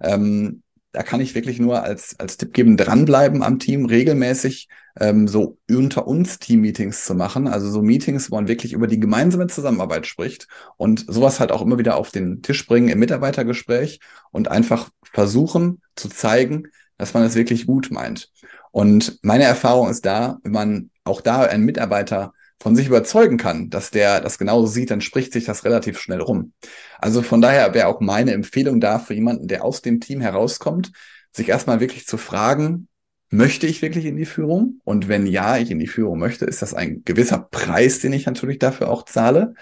Ähm, 0.00 0.62
da 0.92 1.02
kann 1.02 1.20
ich 1.20 1.34
wirklich 1.34 1.58
nur 1.58 1.82
als, 1.82 2.14
als 2.20 2.36
Tipp 2.36 2.52
geben, 2.52 2.76
dranbleiben 2.76 3.42
am 3.42 3.58
Team, 3.58 3.86
regelmäßig 3.86 4.68
ähm, 5.00 5.26
so 5.26 5.58
unter 5.68 6.06
uns 6.06 6.38
Team-Meetings 6.38 7.04
zu 7.04 7.16
machen. 7.16 7.48
Also 7.48 7.68
so 7.68 7.82
Meetings, 7.82 8.30
wo 8.30 8.36
man 8.36 8.46
wirklich 8.46 8.72
über 8.72 8.86
die 8.86 9.00
gemeinsame 9.00 9.48
Zusammenarbeit 9.48 10.06
spricht 10.06 10.46
und 10.76 11.04
sowas 11.08 11.40
halt 11.40 11.50
auch 11.50 11.62
immer 11.62 11.78
wieder 11.78 11.96
auf 11.96 12.12
den 12.12 12.42
Tisch 12.42 12.64
bringen 12.64 12.90
im 12.90 13.00
Mitarbeitergespräch 13.00 13.98
und 14.30 14.52
einfach 14.52 14.88
versuchen 15.02 15.82
zu 15.96 16.08
zeigen, 16.08 16.68
dass 16.98 17.14
man 17.14 17.22
es 17.22 17.34
wirklich 17.34 17.66
gut 17.66 17.90
meint. 17.90 18.30
Und 18.70 19.18
meine 19.22 19.44
Erfahrung 19.44 19.88
ist 19.90 20.04
da, 20.04 20.38
wenn 20.42 20.52
man 20.52 20.90
auch 21.04 21.20
da 21.20 21.42
einen 21.42 21.64
Mitarbeiter 21.64 22.32
von 22.60 22.74
sich 22.74 22.86
überzeugen 22.86 23.36
kann, 23.36 23.70
dass 23.70 23.90
der 23.90 24.20
das 24.20 24.38
genauso 24.38 24.66
sieht, 24.66 24.90
dann 24.90 25.00
spricht 25.00 25.32
sich 25.32 25.44
das 25.44 25.64
relativ 25.64 25.98
schnell 25.98 26.20
rum. 26.20 26.52
Also 26.98 27.22
von 27.22 27.40
daher 27.40 27.74
wäre 27.74 27.88
auch 27.88 28.00
meine 28.00 28.32
Empfehlung 28.32 28.80
da 28.80 28.98
für 28.98 29.14
jemanden, 29.14 29.46
der 29.46 29.64
aus 29.64 29.82
dem 29.82 30.00
Team 30.00 30.20
herauskommt, 30.20 30.92
sich 31.32 31.48
erstmal 31.48 31.80
wirklich 31.80 32.06
zu 32.06 32.16
fragen, 32.16 32.88
möchte 33.30 33.66
ich 33.66 33.82
wirklich 33.82 34.06
in 34.06 34.16
die 34.16 34.24
Führung? 34.24 34.80
Und 34.84 35.08
wenn 35.08 35.26
ja, 35.26 35.58
ich 35.58 35.70
in 35.70 35.78
die 35.78 35.86
Führung 35.86 36.18
möchte, 36.18 36.46
ist 36.46 36.62
das 36.62 36.74
ein 36.74 37.02
gewisser 37.04 37.38
Preis, 37.38 38.00
den 38.00 38.12
ich 38.12 38.26
natürlich 38.26 38.58
dafür 38.58 38.88
auch 38.88 39.04
zahle. 39.04 39.54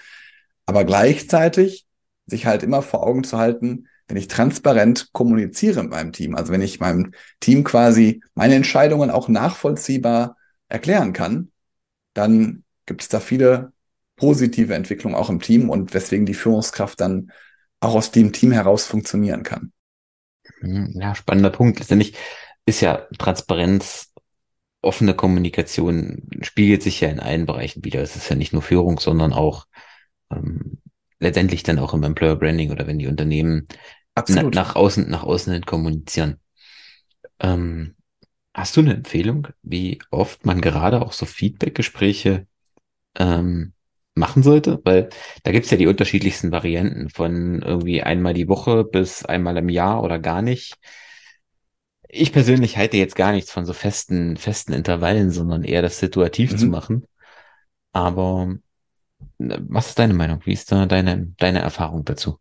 Aber 0.65 0.85
gleichzeitig 0.85 1.85
sich 2.27 2.45
halt 2.45 2.63
immer 2.63 2.81
vor 2.81 3.05
Augen 3.05 3.23
zu 3.23 3.37
halten, 3.37 3.87
wenn 4.07 4.17
ich 4.17 4.27
transparent 4.27 5.09
kommuniziere 5.13 5.81
mit 5.81 5.91
meinem 5.91 6.11
Team, 6.11 6.35
also 6.35 6.51
wenn 6.51 6.61
ich 6.61 6.79
meinem 6.79 7.13
Team 7.39 7.63
quasi 7.63 8.21
meine 8.35 8.55
Entscheidungen 8.55 9.09
auch 9.09 9.27
nachvollziehbar 9.27 10.37
erklären 10.67 11.13
kann, 11.13 11.51
dann 12.13 12.63
gibt 12.85 13.01
es 13.01 13.09
da 13.09 13.19
viele 13.19 13.71
positive 14.15 14.75
Entwicklungen 14.75 15.15
auch 15.15 15.29
im 15.29 15.41
Team 15.41 15.69
und 15.69 15.93
weswegen 15.93 16.25
die 16.25 16.33
Führungskraft 16.33 17.01
dann 17.01 17.31
auch 17.79 17.95
aus 17.95 18.11
dem 18.11 18.31
Team 18.31 18.51
heraus 18.51 18.85
funktionieren 18.85 19.43
kann. 19.43 19.71
Mhm, 20.61 20.93
ja, 20.99 21.15
spannender 21.15 21.49
Punkt. 21.49 21.79
Letztendlich 21.79 22.15
ist 22.65 22.81
ja 22.81 23.07
Transparenz, 23.17 24.13
offene 24.81 25.15
Kommunikation 25.15 26.29
spiegelt 26.41 26.83
sich 26.83 27.01
ja 27.01 27.09
in 27.09 27.19
allen 27.19 27.45
Bereichen 27.45 27.83
wieder. 27.83 28.01
Es 28.01 28.15
ist 28.15 28.29
ja 28.29 28.35
nicht 28.35 28.53
nur 28.53 28.61
Führung, 28.61 28.99
sondern 28.99 29.33
auch 29.33 29.65
ähm, 30.31 30.79
letztendlich 31.19 31.63
dann 31.63 31.79
auch 31.79 31.93
im 31.93 32.03
Employer 32.03 32.35
Branding 32.35 32.71
oder 32.71 32.87
wenn 32.87 32.99
die 32.99 33.07
Unternehmen 33.07 33.67
na, 34.27 34.43
nach 34.43 34.75
außen, 34.75 35.09
nach 35.09 35.23
außen 35.23 35.53
hin 35.53 35.65
kommunizieren. 35.65 36.39
Ähm, 37.39 37.95
hast 38.53 38.77
du 38.77 38.81
eine 38.81 38.93
Empfehlung, 38.93 39.49
wie 39.61 39.99
oft 40.11 40.45
man 40.45 40.61
gerade 40.61 41.01
auch 41.01 41.11
so 41.11 41.25
Feedback-Gespräche 41.25 42.47
ähm, 43.17 43.73
machen 44.15 44.43
sollte, 44.43 44.79
weil 44.85 45.09
da 45.43 45.51
gibt's 45.51 45.71
ja 45.71 45.77
die 45.77 45.87
unterschiedlichsten 45.87 46.51
Varianten 46.51 47.09
von 47.09 47.61
irgendwie 47.61 48.01
einmal 48.01 48.33
die 48.33 48.47
Woche 48.47 48.85
bis 48.85 49.25
einmal 49.25 49.57
im 49.57 49.67
Jahr 49.67 50.01
oder 50.03 50.19
gar 50.19 50.41
nicht. 50.41 50.77
Ich 52.07 52.31
persönlich 52.31 52.77
halte 52.77 52.95
jetzt 52.95 53.17
gar 53.17 53.33
nichts 53.33 53.51
von 53.51 53.65
so 53.65 53.73
festen, 53.73 54.37
festen 54.37 54.71
Intervallen, 54.71 55.31
sondern 55.31 55.65
eher 55.65 55.81
das 55.81 55.99
situativ 55.99 56.53
mhm. 56.53 56.57
zu 56.57 56.67
machen. 56.67 57.07
Aber 57.91 58.55
was 59.37 59.87
ist 59.89 59.99
deine 59.99 60.13
Meinung? 60.13 60.41
Wie 60.45 60.53
ist 60.53 60.71
da 60.71 60.85
deine, 60.85 61.33
deine 61.37 61.59
Erfahrung 61.59 62.05
dazu? 62.05 62.39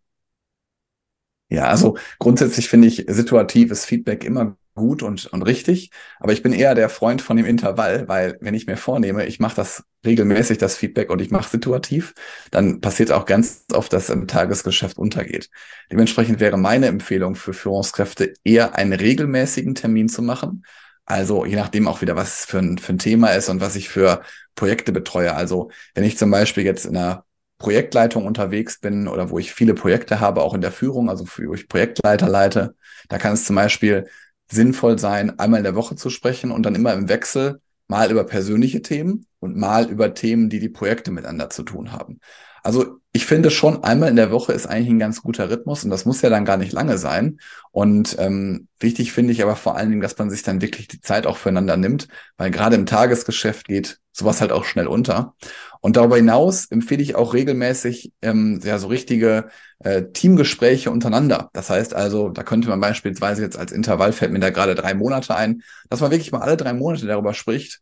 Ja, 1.49 1.65
also 1.65 1.97
grundsätzlich 2.19 2.69
finde 2.69 2.89
ich 2.89 3.05
situatives 3.09 3.85
Feedback 3.85 4.25
immer 4.25 4.57
gut 4.75 5.03
und, 5.03 5.27
und 5.27 5.43
richtig. 5.43 5.91
Aber 6.19 6.33
ich 6.33 6.43
bin 6.43 6.53
eher 6.53 6.75
der 6.75 6.89
Freund 6.89 7.23
von 7.23 7.37
dem 7.37 7.47
Intervall, 7.47 8.09
weil 8.09 8.39
wenn 8.41 8.55
ich 8.55 8.67
mir 8.67 8.77
vornehme, 8.77 9.27
ich 9.27 9.39
mache 9.39 9.57
das 9.57 9.85
regelmäßig, 10.05 10.59
das 10.59 10.77
Feedback 10.77 11.11
und 11.11 11.21
ich 11.21 11.31
mache 11.31 11.49
situativ, 11.49 12.15
dann 12.51 12.81
passiert 12.81 13.13
auch 13.13 13.25
ganz 13.25 13.67
oft, 13.73 13.93
dass 13.93 14.11
im 14.11 14.27
Tagesgeschäft 14.27 14.99
untergeht. 14.99 15.49
Dementsprechend 15.93 16.41
wäre 16.41 16.57
meine 16.57 16.87
Empfehlung 16.87 17.37
für 17.37 17.53
Führungskräfte 17.53 18.35
eher 18.43 18.75
einen 18.75 18.93
regelmäßigen 18.93 19.75
Termin 19.75 20.09
zu 20.09 20.23
machen. 20.23 20.65
Also 21.07 21.45
je 21.45 21.57
nachdem 21.57 21.87
auch 21.87 22.01
wieder, 22.01 22.17
was 22.17 22.45
für 22.45 22.59
ein, 22.59 22.79
für 22.79 22.93
ein 22.93 22.99
Thema 22.99 23.29
ist 23.29 23.49
und 23.49 23.61
was 23.61 23.77
ich 23.77 23.89
für 23.89 24.23
Projekte 24.55 24.93
betreue. 24.93 25.35
Also 25.35 25.71
wenn 25.95 26.05
ich 26.05 26.17
zum 26.17 26.31
Beispiel 26.31 26.65
jetzt 26.65 26.87
in 26.87 26.97
einer 26.97 27.25
Projektleitung 27.59 28.27
unterwegs 28.27 28.81
bin 28.81 29.09
oder 29.09 29.31
wo 29.31 29.39
ich 29.39 29.53
viele 29.53 29.75
Projekte 29.75 30.21
habe, 30.21 30.43
auch 30.43 30.55
in 30.55 30.61
der 30.61 30.73
Führung, 30.73 31.11
also 31.11 31.25
wo 31.37 31.55
ich 31.55 31.69
Projektleiter 31.69 32.29
leite, 32.29 32.75
da 33.09 33.19
kann 33.19 33.35
es 33.35 33.45
zum 33.45 33.57
Beispiel 33.57 34.07
sinnvoll 34.51 34.99
sein, 34.99 35.39
einmal 35.39 35.59
in 35.59 35.65
der 35.65 35.75
Woche 35.75 35.97
zu 35.97 36.11
sprechen 36.11 36.51
und 36.51 36.65
dann 36.65 36.75
immer 36.75 36.93
im 36.93 37.09
Wechsel 37.09 37.61
mal 37.87 38.11
über 38.11 38.25
persönliche 38.25 38.83
Themen 38.83 39.27
und 39.41 39.57
mal 39.57 39.91
über 39.91 40.15
Themen, 40.15 40.49
die 40.49 40.59
die 40.59 40.69
Projekte 40.69 41.11
miteinander 41.11 41.51
zu 41.51 41.63
tun 41.63 41.93
haben. 41.93 42.21
Also 42.65 42.99
ich 43.13 43.27
finde 43.27 43.51
schon, 43.51 43.85
einmal 43.85 44.09
in 44.09 44.17
der 44.17 44.33
Woche 44.33 44.55
ist 44.55 44.67
eigentlich 44.67 44.89
ein 44.89 44.99
ganz 44.99 45.23
guter 45.23 45.51
Rhythmus 45.51 45.85
und 45.85 45.91
das 45.91 46.07
muss 46.07 46.23
ja 46.23 46.31
dann 46.31 46.47
gar 46.47 46.57
nicht 46.57 46.73
lange 46.73 46.97
sein. 46.97 47.39
Und 47.71 48.17
ähm, 48.19 48.69
wichtig 48.81 49.13
finde 49.13 49.33
ich 49.33 49.43
aber 49.43 49.55
vor 49.55 49.77
allen 49.77 49.91
Dingen, 49.91 50.01
dass 50.01 50.17
man 50.19 50.31
sich 50.31 50.43
dann 50.43 50.63
wirklich 50.63 50.89
die 50.89 51.03
Zeit 51.03 51.27
auch 51.27 51.37
füreinander 51.37 51.77
nimmt, 51.77 52.09
weil 52.39 52.51
gerade 52.51 52.75
im 52.75 52.87
Tagesgeschäft 52.87 53.69
geht 53.69 54.01
sowas 54.13 54.41
halt 54.41 54.51
auch 54.51 54.65
schnell 54.65 54.87
unter. 54.87 55.35
Und 55.81 55.97
darüber 55.97 56.17
hinaus 56.17 56.65
empfehle 56.71 57.03
ich 57.03 57.17
auch 57.17 57.35
regelmäßig 57.35 58.13
ähm, 58.23 58.61
ja 58.65 58.79
so 58.79 58.87
richtige 58.87 59.49
äh, 59.81 60.05
Teamgespräche 60.13 60.91
untereinander. 60.91 61.51
Das 61.53 61.69
heißt 61.69 61.93
also, 61.93 62.31
da 62.31 62.43
könnte 62.45 62.71
man 62.71 62.81
beispielsweise 62.81 63.43
jetzt 63.43 63.59
als 63.59 63.73
Intervall 63.73 64.13
fällt 64.13 64.33
mir 64.33 64.41
da 64.41 64.49
gerade 64.49 64.75
drei 64.75 64.95
Monate 64.95 65.37
ein, 65.37 65.63
dass 65.91 66.01
man 66.01 66.11
wirklich 66.11 66.33
mal 66.33 66.41
alle 66.41 66.57
drei 66.57 66.73
Monate 66.73 67.07
darüber 67.07 67.35
spricht, 67.35 67.81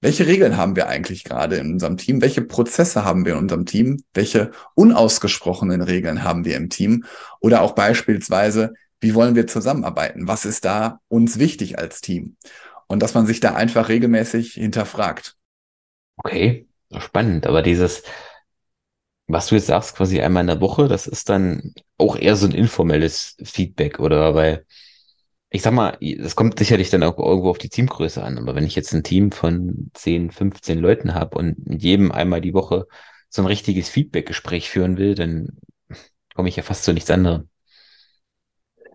welche 0.00 0.26
Regeln 0.26 0.56
haben 0.56 0.76
wir 0.76 0.88
eigentlich 0.88 1.24
gerade 1.24 1.56
in 1.56 1.72
unserem 1.72 1.96
Team? 1.96 2.20
Welche 2.20 2.42
Prozesse 2.42 3.04
haben 3.04 3.24
wir 3.24 3.32
in 3.32 3.38
unserem 3.38 3.66
Team? 3.66 4.02
Welche 4.14 4.52
unausgesprochenen 4.74 5.82
Regeln 5.82 6.22
haben 6.22 6.44
wir 6.44 6.56
im 6.56 6.70
Team? 6.70 7.04
Oder 7.40 7.62
auch 7.62 7.72
beispielsweise, 7.74 8.74
wie 9.00 9.14
wollen 9.14 9.34
wir 9.34 9.46
zusammenarbeiten? 9.46 10.28
Was 10.28 10.44
ist 10.44 10.64
da 10.64 11.00
uns 11.08 11.38
wichtig 11.38 11.78
als 11.78 12.00
Team? 12.00 12.36
Und 12.86 13.02
dass 13.02 13.14
man 13.14 13.26
sich 13.26 13.40
da 13.40 13.54
einfach 13.54 13.88
regelmäßig 13.88 14.54
hinterfragt. 14.54 15.36
Okay, 16.16 16.66
spannend. 16.96 17.46
Aber 17.46 17.62
dieses, 17.62 18.02
was 19.26 19.48
du 19.48 19.56
jetzt 19.56 19.66
sagst, 19.66 19.96
quasi 19.96 20.20
einmal 20.20 20.42
in 20.42 20.46
der 20.46 20.60
Woche, 20.60 20.88
das 20.88 21.06
ist 21.06 21.28
dann 21.28 21.74
auch 21.96 22.16
eher 22.16 22.36
so 22.36 22.46
ein 22.46 22.52
informelles 22.52 23.36
Feedback, 23.42 23.98
oder? 23.98 24.34
Weil 24.34 24.64
ich 25.50 25.62
sag 25.62 25.72
mal, 25.72 25.96
das 26.18 26.36
kommt 26.36 26.58
sicherlich 26.58 26.90
dann 26.90 27.02
auch 27.02 27.18
irgendwo 27.18 27.50
auf 27.50 27.58
die 27.58 27.70
Teamgröße 27.70 28.22
an, 28.22 28.38
aber 28.38 28.54
wenn 28.54 28.64
ich 28.64 28.74
jetzt 28.74 28.92
ein 28.92 29.02
Team 29.02 29.32
von 29.32 29.90
10, 29.94 30.30
15 30.30 30.78
Leuten 30.78 31.14
habe 31.14 31.38
und 31.38 31.66
mit 31.66 31.82
jedem 31.82 32.12
einmal 32.12 32.40
die 32.40 32.54
Woche 32.54 32.86
so 33.30 33.42
ein 33.42 33.46
richtiges 33.46 33.88
Feedback-Gespräch 33.88 34.68
führen 34.68 34.98
will, 34.98 35.14
dann 35.14 35.58
komme 36.34 36.48
ich 36.48 36.56
ja 36.56 36.62
fast 36.62 36.84
zu 36.84 36.92
nichts 36.92 37.10
anderem. 37.10 37.48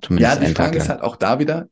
Zumindest 0.02 0.42
ja, 0.42 0.48
die 0.48 0.54
Frage 0.54 0.78
ist 0.78 0.90
halt 0.90 1.02
auch 1.02 1.16
da 1.16 1.40
wieder, 1.40 1.70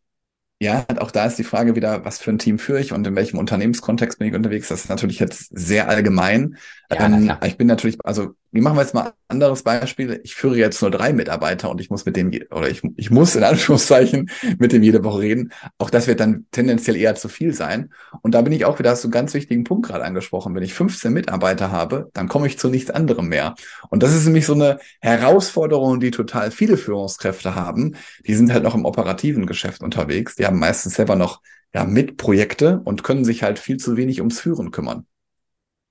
ja, 0.62 0.86
auch 1.00 1.10
da 1.10 1.26
ist 1.26 1.40
die 1.40 1.44
Frage 1.44 1.76
wieder, 1.76 2.06
was 2.06 2.20
für 2.20 2.32
ein 2.32 2.38
Team 2.38 2.60
führe 2.60 2.80
ich 2.80 2.94
und 2.94 3.06
in 3.08 3.16
welchem 3.16 3.40
Unternehmenskontext 3.40 4.20
bin 4.20 4.28
ich 4.28 4.36
unterwegs. 4.36 4.68
Das 4.68 4.82
ist 4.82 4.90
natürlich 4.90 5.18
jetzt 5.18 5.50
sehr 5.50 5.90
allgemein. 5.90 6.56
Ja, 6.92 7.06
ähm, 7.08 7.36
ich 7.44 7.58
bin 7.58 7.66
natürlich, 7.66 7.98
also 8.04 8.36
wie 8.52 8.62
machen 8.62 8.76
wir 8.76 8.82
jetzt 8.82 8.94
mal 8.94 9.06
ein 9.06 9.14
anderes 9.30 9.64
Beispiel? 9.64 10.20
Ich 10.24 10.36
führe 10.36 10.58
jetzt 10.58 10.82
nur 10.82 10.92
drei 10.92 11.14
Mitarbeiter 11.14 11.70
und 11.70 11.80
ich 11.80 11.90
muss 11.90 12.06
mit 12.06 12.18
dem, 12.18 12.32
oder 12.52 12.70
ich, 12.70 12.82
ich 12.98 13.10
muss 13.10 13.36
in 13.36 13.44
Anführungszeichen 13.44 14.30
mit 14.60 14.74
dem 14.74 14.84
jede 14.84 15.04
Woche 15.04 15.22
reden. 15.22 15.54
Auch 15.78 15.90
das 15.90 16.08
wird 16.08 16.20
dann 16.20 16.46
tendenziell 16.52 16.98
eher 16.98 17.16
zu 17.16 17.30
viel 17.30 17.54
sein. 17.54 17.94
Und 18.22 18.36
da 18.36 18.42
bin 18.42 18.52
ich 18.52 18.66
auch 18.66 18.78
wieder, 18.78 18.92
hast 18.92 19.04
du 19.04 19.08
einen 19.08 19.14
ganz 19.14 19.34
wichtigen 19.34 19.64
Punkt 19.64 19.88
gerade 19.88 20.04
angesprochen. 20.04 20.54
Wenn 20.54 20.64
ich 20.64 20.74
15 20.74 21.14
Mitarbeiter 21.14 21.72
habe, 21.72 22.10
dann 22.14 22.28
komme 22.28 22.48
ich 22.48 22.60
zu 22.60 22.70
nichts 22.70 22.92
anderem 22.92 23.30
mehr. 23.30 23.56
Und 23.90 24.04
das 24.04 24.14
ist 24.14 24.26
nämlich 24.26 24.46
so 24.46 24.54
eine 24.54 24.80
Herausforderung, 25.00 26.02
die 26.02 26.12
total 26.12 26.52
viele 26.52 26.76
Führungskräfte 26.76 27.56
haben. 27.56 27.96
Die 28.28 28.36
sind 28.36 28.52
halt 28.52 28.64
noch 28.64 28.76
im 28.76 28.86
operativen 28.86 29.46
Geschäft 29.46 29.82
unterwegs. 29.82 30.36
Die 30.36 30.46
haben 30.46 30.60
meistens 30.60 30.96
selber 30.96 31.16
noch 31.16 31.42
ja, 31.74 31.86
Mitprojekte 31.86 32.82
und 32.84 33.04
können 33.04 33.24
sich 33.24 33.44
halt 33.44 33.60
viel 33.60 33.78
zu 33.78 33.96
wenig 33.96 34.20
ums 34.20 34.42
Führen 34.42 34.72
kümmern. 34.72 35.06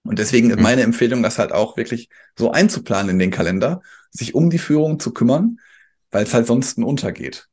Und 0.02 0.18
deswegen 0.18 0.50
ist 0.50 0.56
mhm. 0.56 0.62
meine 0.62 0.82
Empfehlung, 0.82 1.22
das 1.22 1.38
halt 1.38 1.52
auch 1.52 1.76
wirklich 1.76 2.08
so 2.36 2.50
einzuplanen 2.52 3.10
in 3.10 3.18
den 3.18 3.30
Kalender, 3.30 3.82
sich 4.10 4.34
um 4.34 4.50
die 4.50 4.58
Führung 4.58 4.98
zu 4.98 5.12
kümmern, 5.12 5.58
weil 6.10 6.24
es 6.24 6.34
halt 6.34 6.46
sonst 6.46 6.78
untergeht. 6.78 7.48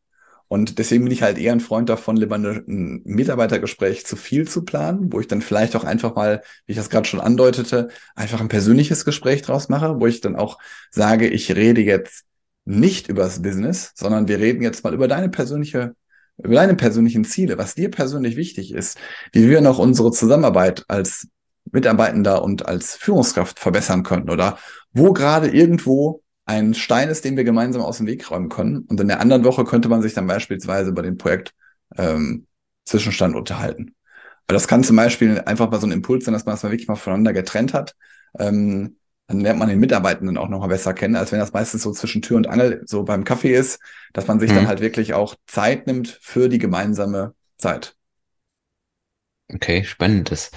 Und 0.49 0.79
deswegen 0.79 1.03
bin 1.03 1.11
ich 1.11 1.23
halt 1.23 1.37
eher 1.37 1.51
ein 1.51 1.59
Freund 1.59 1.89
davon, 1.89 2.15
lieber 2.15 2.35
ein 2.35 3.01
Mitarbeitergespräch 3.03 4.05
zu 4.05 4.15
viel 4.15 4.47
zu 4.47 4.63
planen, 4.63 5.11
wo 5.11 5.19
ich 5.19 5.27
dann 5.27 5.41
vielleicht 5.41 5.75
auch 5.75 5.83
einfach 5.83 6.15
mal, 6.15 6.41
wie 6.65 6.71
ich 6.71 6.77
das 6.77 6.89
gerade 6.89 7.07
schon 7.07 7.19
andeutete, 7.19 7.89
einfach 8.15 8.39
ein 8.39 8.47
persönliches 8.47 9.03
Gespräch 9.03 9.41
draus 9.41 9.67
mache, 9.67 9.99
wo 9.99 10.07
ich 10.07 10.21
dann 10.21 10.37
auch 10.37 10.57
sage, 10.89 11.27
ich 11.27 11.53
rede 11.53 11.81
jetzt 11.81 12.23
nicht 12.63 13.09
über 13.09 13.23
das 13.23 13.41
Business, 13.41 13.91
sondern 13.95 14.29
wir 14.29 14.39
reden 14.39 14.61
jetzt 14.61 14.85
mal 14.85 14.93
über 14.93 15.09
deine 15.09 15.29
persönliche 15.29 15.95
über 16.37 16.53
deine 16.53 16.75
persönlichen 16.75 17.25
Ziele, 17.25 17.57
was 17.57 17.73
dir 17.73 17.89
persönlich 17.89 18.35
wichtig 18.35 18.71
ist, 18.71 18.99
wie 19.33 19.49
wir 19.49 19.61
noch 19.61 19.79
unsere 19.79 20.11
Zusammenarbeit 20.11 20.85
als 20.87 21.27
Mitarbeitender 21.71 22.43
und 22.43 22.67
als 22.67 22.95
Führungskraft 22.95 23.59
verbessern 23.59 24.03
könnten 24.03 24.29
oder 24.29 24.57
wo 24.93 25.13
gerade 25.13 25.50
irgendwo 25.50 26.21
ein 26.45 26.74
Stein 26.74 27.09
ist, 27.09 27.25
den 27.25 27.36
wir 27.36 27.43
gemeinsam 27.43 27.81
aus 27.81 27.97
dem 27.97 28.07
Weg 28.07 28.31
räumen 28.31 28.50
können. 28.50 28.79
Und 28.88 29.00
in 29.00 29.09
der 29.09 29.19
anderen 29.19 29.43
Woche 29.43 29.65
könnte 29.65 29.89
man 29.89 30.01
sich 30.01 30.13
dann 30.13 30.27
beispielsweise 30.27 30.91
über 30.91 31.03
den 31.03 31.17
Projekt 31.17 31.53
ähm, 31.97 32.47
Zwischenstand 32.86 33.36
unterhalten. 33.36 33.95
Aber 34.45 34.53
das 34.53 34.67
kann 34.67 34.83
zum 34.83 34.95
Beispiel 34.95 35.41
einfach 35.45 35.69
mal 35.69 35.81
so 35.81 35.88
ein 35.88 35.91
Impuls 35.91 36.24
sein, 36.24 36.33
dass 36.33 36.45
man 36.45 36.53
das 36.53 36.63
mal 36.63 36.71
wirklich 36.71 36.88
mal 36.88 36.95
voneinander 36.95 37.33
getrennt 37.33 37.74
hat. 37.74 37.95
Ähm, 38.39 38.95
dann 39.27 39.41
lernt 39.41 39.59
man 39.59 39.67
den 39.67 39.79
Mitarbeitenden 39.79 40.38
auch 40.38 40.47
noch 40.47 40.59
mal 40.59 40.67
besser 40.67 40.93
kennen, 40.93 41.17
als 41.17 41.33
wenn 41.33 41.39
das 41.39 41.51
meistens 41.51 41.83
so 41.83 41.91
zwischen 41.91 42.21
Tür 42.21 42.38
und 42.38 42.47
Angel 42.47 42.81
so 42.86 43.03
beim 43.03 43.25
Kaffee 43.25 43.53
ist, 43.53 43.81
dass 44.13 44.27
man 44.27 44.39
sich 44.39 44.51
mhm. 44.51 44.55
dann 44.55 44.67
halt 44.67 44.79
wirklich 44.79 45.13
auch 45.13 45.36
Zeit 45.47 45.86
nimmt 45.86 46.17
für 46.21 46.47
die 46.47 46.59
gemeinsame 46.59 47.33
Zeit. 47.57 47.95
Okay, 49.53 49.83
spannend. 49.83 50.31
Das 50.31 50.51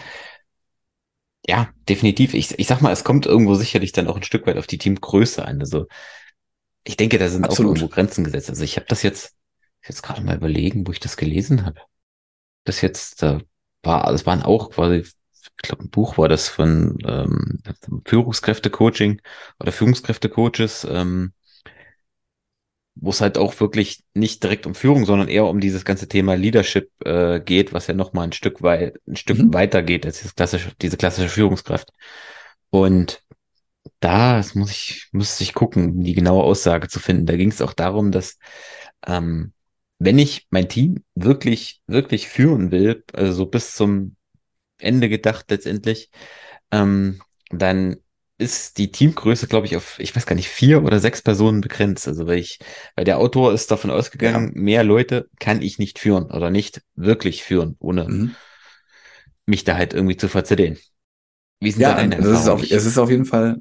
ja, 1.50 1.68
definitiv. 1.88 2.34
Ich, 2.34 2.56
ich 2.60 2.66
sag 2.68 2.80
mal, 2.80 2.92
es 2.92 3.02
kommt 3.02 3.26
irgendwo 3.26 3.56
sicherlich 3.56 3.90
dann 3.90 4.06
auch 4.06 4.14
ein 4.14 4.22
Stück 4.22 4.46
weit 4.46 4.56
auf 4.56 4.68
die 4.68 4.78
Teamgröße 4.78 5.44
an. 5.44 5.58
Also 5.58 5.86
ich 6.84 6.96
denke, 6.96 7.18
da 7.18 7.28
sind 7.28 7.42
Absolut. 7.42 7.72
auch 7.72 7.74
irgendwo 7.74 7.92
Grenzen 7.92 8.22
gesetzt. 8.22 8.50
Also 8.50 8.62
ich 8.62 8.76
habe 8.76 8.86
das 8.88 9.02
jetzt, 9.02 9.34
jetzt 9.84 10.02
gerade 10.04 10.22
mal 10.22 10.36
überlegen, 10.36 10.86
wo 10.86 10.92
ich 10.92 11.00
das 11.00 11.16
gelesen 11.16 11.66
habe. 11.66 11.80
Das 12.62 12.82
jetzt, 12.82 13.20
da 13.24 13.40
war, 13.82 14.12
das 14.12 14.26
waren 14.26 14.44
auch 14.44 14.70
quasi, 14.70 14.98
ich 14.98 15.56
glaube, 15.56 15.82
ein 15.82 15.90
Buch 15.90 16.18
war 16.18 16.28
das 16.28 16.48
von 16.48 16.96
ähm, 17.04 17.60
Führungskräfte-Coaching 18.06 19.20
oder 19.58 19.72
Führungskräfte-Coaches, 19.72 20.86
ähm, 20.88 21.32
wo 23.00 23.10
es 23.10 23.20
halt 23.20 23.38
auch 23.38 23.58
wirklich 23.60 24.02
nicht 24.14 24.42
direkt 24.42 24.66
um 24.66 24.74
Führung, 24.74 25.06
sondern 25.06 25.28
eher 25.28 25.46
um 25.46 25.60
dieses 25.60 25.84
ganze 25.84 26.06
Thema 26.08 26.34
Leadership 26.34 26.90
äh, 27.04 27.40
geht, 27.40 27.72
was 27.72 27.86
ja 27.86 27.94
nochmal 27.94 28.24
ein 28.24 28.32
Stück 28.32 28.62
weit, 28.62 28.98
ein 29.08 29.16
Stück 29.16 29.38
mhm. 29.38 29.54
weiter 29.54 29.82
geht 29.82 30.04
als 30.06 30.20
diese 30.20 30.34
klassische, 30.34 30.72
diese 30.80 30.96
klassische 30.96 31.28
Führungskraft. 31.30 31.88
Und 32.70 33.22
da 34.00 34.36
das 34.36 34.54
muss 34.54 34.70
ich, 34.70 35.08
muss 35.12 35.40
ich 35.40 35.54
gucken, 35.54 36.02
die 36.02 36.14
genaue 36.14 36.44
Aussage 36.44 36.88
zu 36.88 37.00
finden. 37.00 37.26
Da 37.26 37.36
ging 37.36 37.50
es 37.50 37.62
auch 37.62 37.72
darum, 37.72 38.12
dass 38.12 38.38
ähm, 39.06 39.52
wenn 39.98 40.18
ich 40.18 40.46
mein 40.50 40.68
Team 40.68 41.04
wirklich, 41.14 41.82
wirklich 41.86 42.28
führen 42.28 42.70
will, 42.70 43.04
also 43.12 43.32
so 43.32 43.46
bis 43.46 43.74
zum 43.74 44.16
Ende 44.78 45.08
gedacht 45.08 45.46
letztendlich, 45.50 46.10
ähm, 46.70 47.20
dann 47.50 47.96
ist 48.40 48.78
die 48.78 48.90
Teamgröße, 48.90 49.46
glaube 49.46 49.66
ich, 49.66 49.76
auf, 49.76 49.98
ich 49.98 50.16
weiß 50.16 50.26
gar 50.26 50.34
nicht, 50.34 50.48
vier 50.48 50.82
oder 50.82 50.98
sechs 50.98 51.22
Personen 51.22 51.60
begrenzt. 51.60 52.08
Also 52.08 52.26
weil 52.26 52.38
ich, 52.38 52.58
weil 52.96 53.04
der 53.04 53.18
Autor 53.18 53.52
ist 53.52 53.70
davon 53.70 53.90
ausgegangen, 53.90 54.52
ja. 54.54 54.60
mehr 54.60 54.84
Leute 54.84 55.28
kann 55.38 55.62
ich 55.62 55.78
nicht 55.78 55.98
führen 55.98 56.24
oder 56.24 56.50
nicht 56.50 56.82
wirklich 56.94 57.44
führen, 57.44 57.76
ohne 57.78 58.08
mhm. 58.08 58.34
mich 59.46 59.64
da 59.64 59.76
halt 59.76 59.92
irgendwie 59.94 60.16
zu 60.16 60.28
verzetteln. 60.28 60.78
Wie 61.60 61.70
sind 61.70 61.82
ja, 61.82 61.90
da 61.90 61.96
deine 61.96 62.16
das 62.16 62.40
ist 62.40 62.48
auf, 62.48 62.62
es 62.62 62.86
ist 62.86 62.98
auf 62.98 63.10
jeden 63.10 63.26
Fall, 63.26 63.58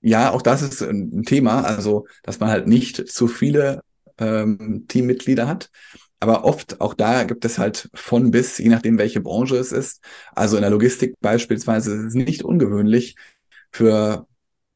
ja, 0.00 0.30
auch 0.30 0.42
das 0.42 0.62
ist 0.62 0.80
ein 0.80 1.24
Thema, 1.24 1.62
also 1.62 2.06
dass 2.22 2.38
man 2.38 2.50
halt 2.50 2.68
nicht 2.68 3.08
zu 3.10 3.26
viele 3.26 3.82
ähm, 4.18 4.86
Teammitglieder 4.88 5.48
hat. 5.48 5.70
Aber 6.22 6.44
oft, 6.44 6.80
auch 6.80 6.94
da 6.94 7.24
gibt 7.24 7.44
es 7.44 7.58
halt 7.58 7.90
von 7.94 8.30
bis, 8.30 8.58
je 8.58 8.68
nachdem, 8.68 8.96
welche 8.96 9.20
Branche 9.20 9.56
es 9.56 9.72
ist. 9.72 10.00
Also 10.36 10.56
in 10.56 10.62
der 10.62 10.70
Logistik 10.70 11.16
beispielsweise 11.20 11.96
ist 11.96 12.04
es 12.04 12.14
nicht 12.14 12.44
ungewöhnlich, 12.44 13.16
für 13.72 14.26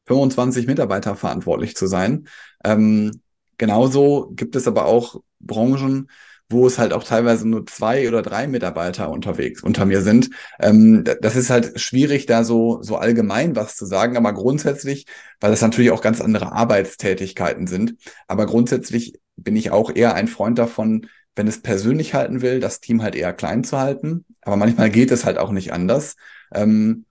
25 0.05 0.67
Mitarbeiter 0.67 1.15
verantwortlich 1.15 1.75
zu 1.75 1.87
sein. 1.87 2.27
Ähm, 2.63 3.21
genauso 3.57 4.31
gibt 4.35 4.55
es 4.55 4.67
aber 4.67 4.85
auch 4.85 5.21
Branchen, 5.39 6.09
wo 6.49 6.65
es 6.65 6.79
halt 6.79 6.93
auch 6.93 7.03
teilweise 7.03 7.47
nur 7.47 7.65
zwei 7.65 8.07
oder 8.07 8.21
drei 8.21 8.47
Mitarbeiter 8.47 9.09
unterwegs 9.09 9.61
unter 9.63 9.85
mir 9.85 10.01
sind. 10.01 10.29
Ähm, 10.59 11.03
das 11.21 11.35
ist 11.35 11.49
halt 11.49 11.79
schwierig, 11.79 12.25
da 12.25 12.43
so, 12.43 12.81
so 12.81 12.95
allgemein 12.95 13.55
was 13.55 13.75
zu 13.75 13.85
sagen, 13.85 14.15
aber 14.15 14.33
grundsätzlich, 14.33 15.05
weil 15.41 15.51
das 15.51 15.61
natürlich 15.61 15.91
auch 15.91 16.01
ganz 16.01 16.21
andere 16.21 16.53
Arbeitstätigkeiten 16.53 17.67
sind. 17.67 17.95
Aber 18.27 18.45
grundsätzlich 18.45 19.19
bin 19.35 19.55
ich 19.57 19.71
auch 19.71 19.93
eher 19.93 20.15
ein 20.15 20.27
Freund 20.27 20.57
davon, 20.57 21.07
wenn 21.35 21.47
es 21.47 21.61
persönlich 21.61 22.13
halten 22.13 22.41
will, 22.41 22.59
das 22.59 22.79
Team 22.79 23.03
halt 23.03 23.15
eher 23.15 23.33
klein 23.33 23.63
zu 23.63 23.77
halten. 23.77 24.25
Aber 24.41 24.55
manchmal 24.55 24.89
geht 24.89 25.11
es 25.11 25.25
halt 25.25 25.37
auch 25.37 25.51
nicht 25.51 25.73
anders. 25.73 26.15
Ähm, 26.53 27.05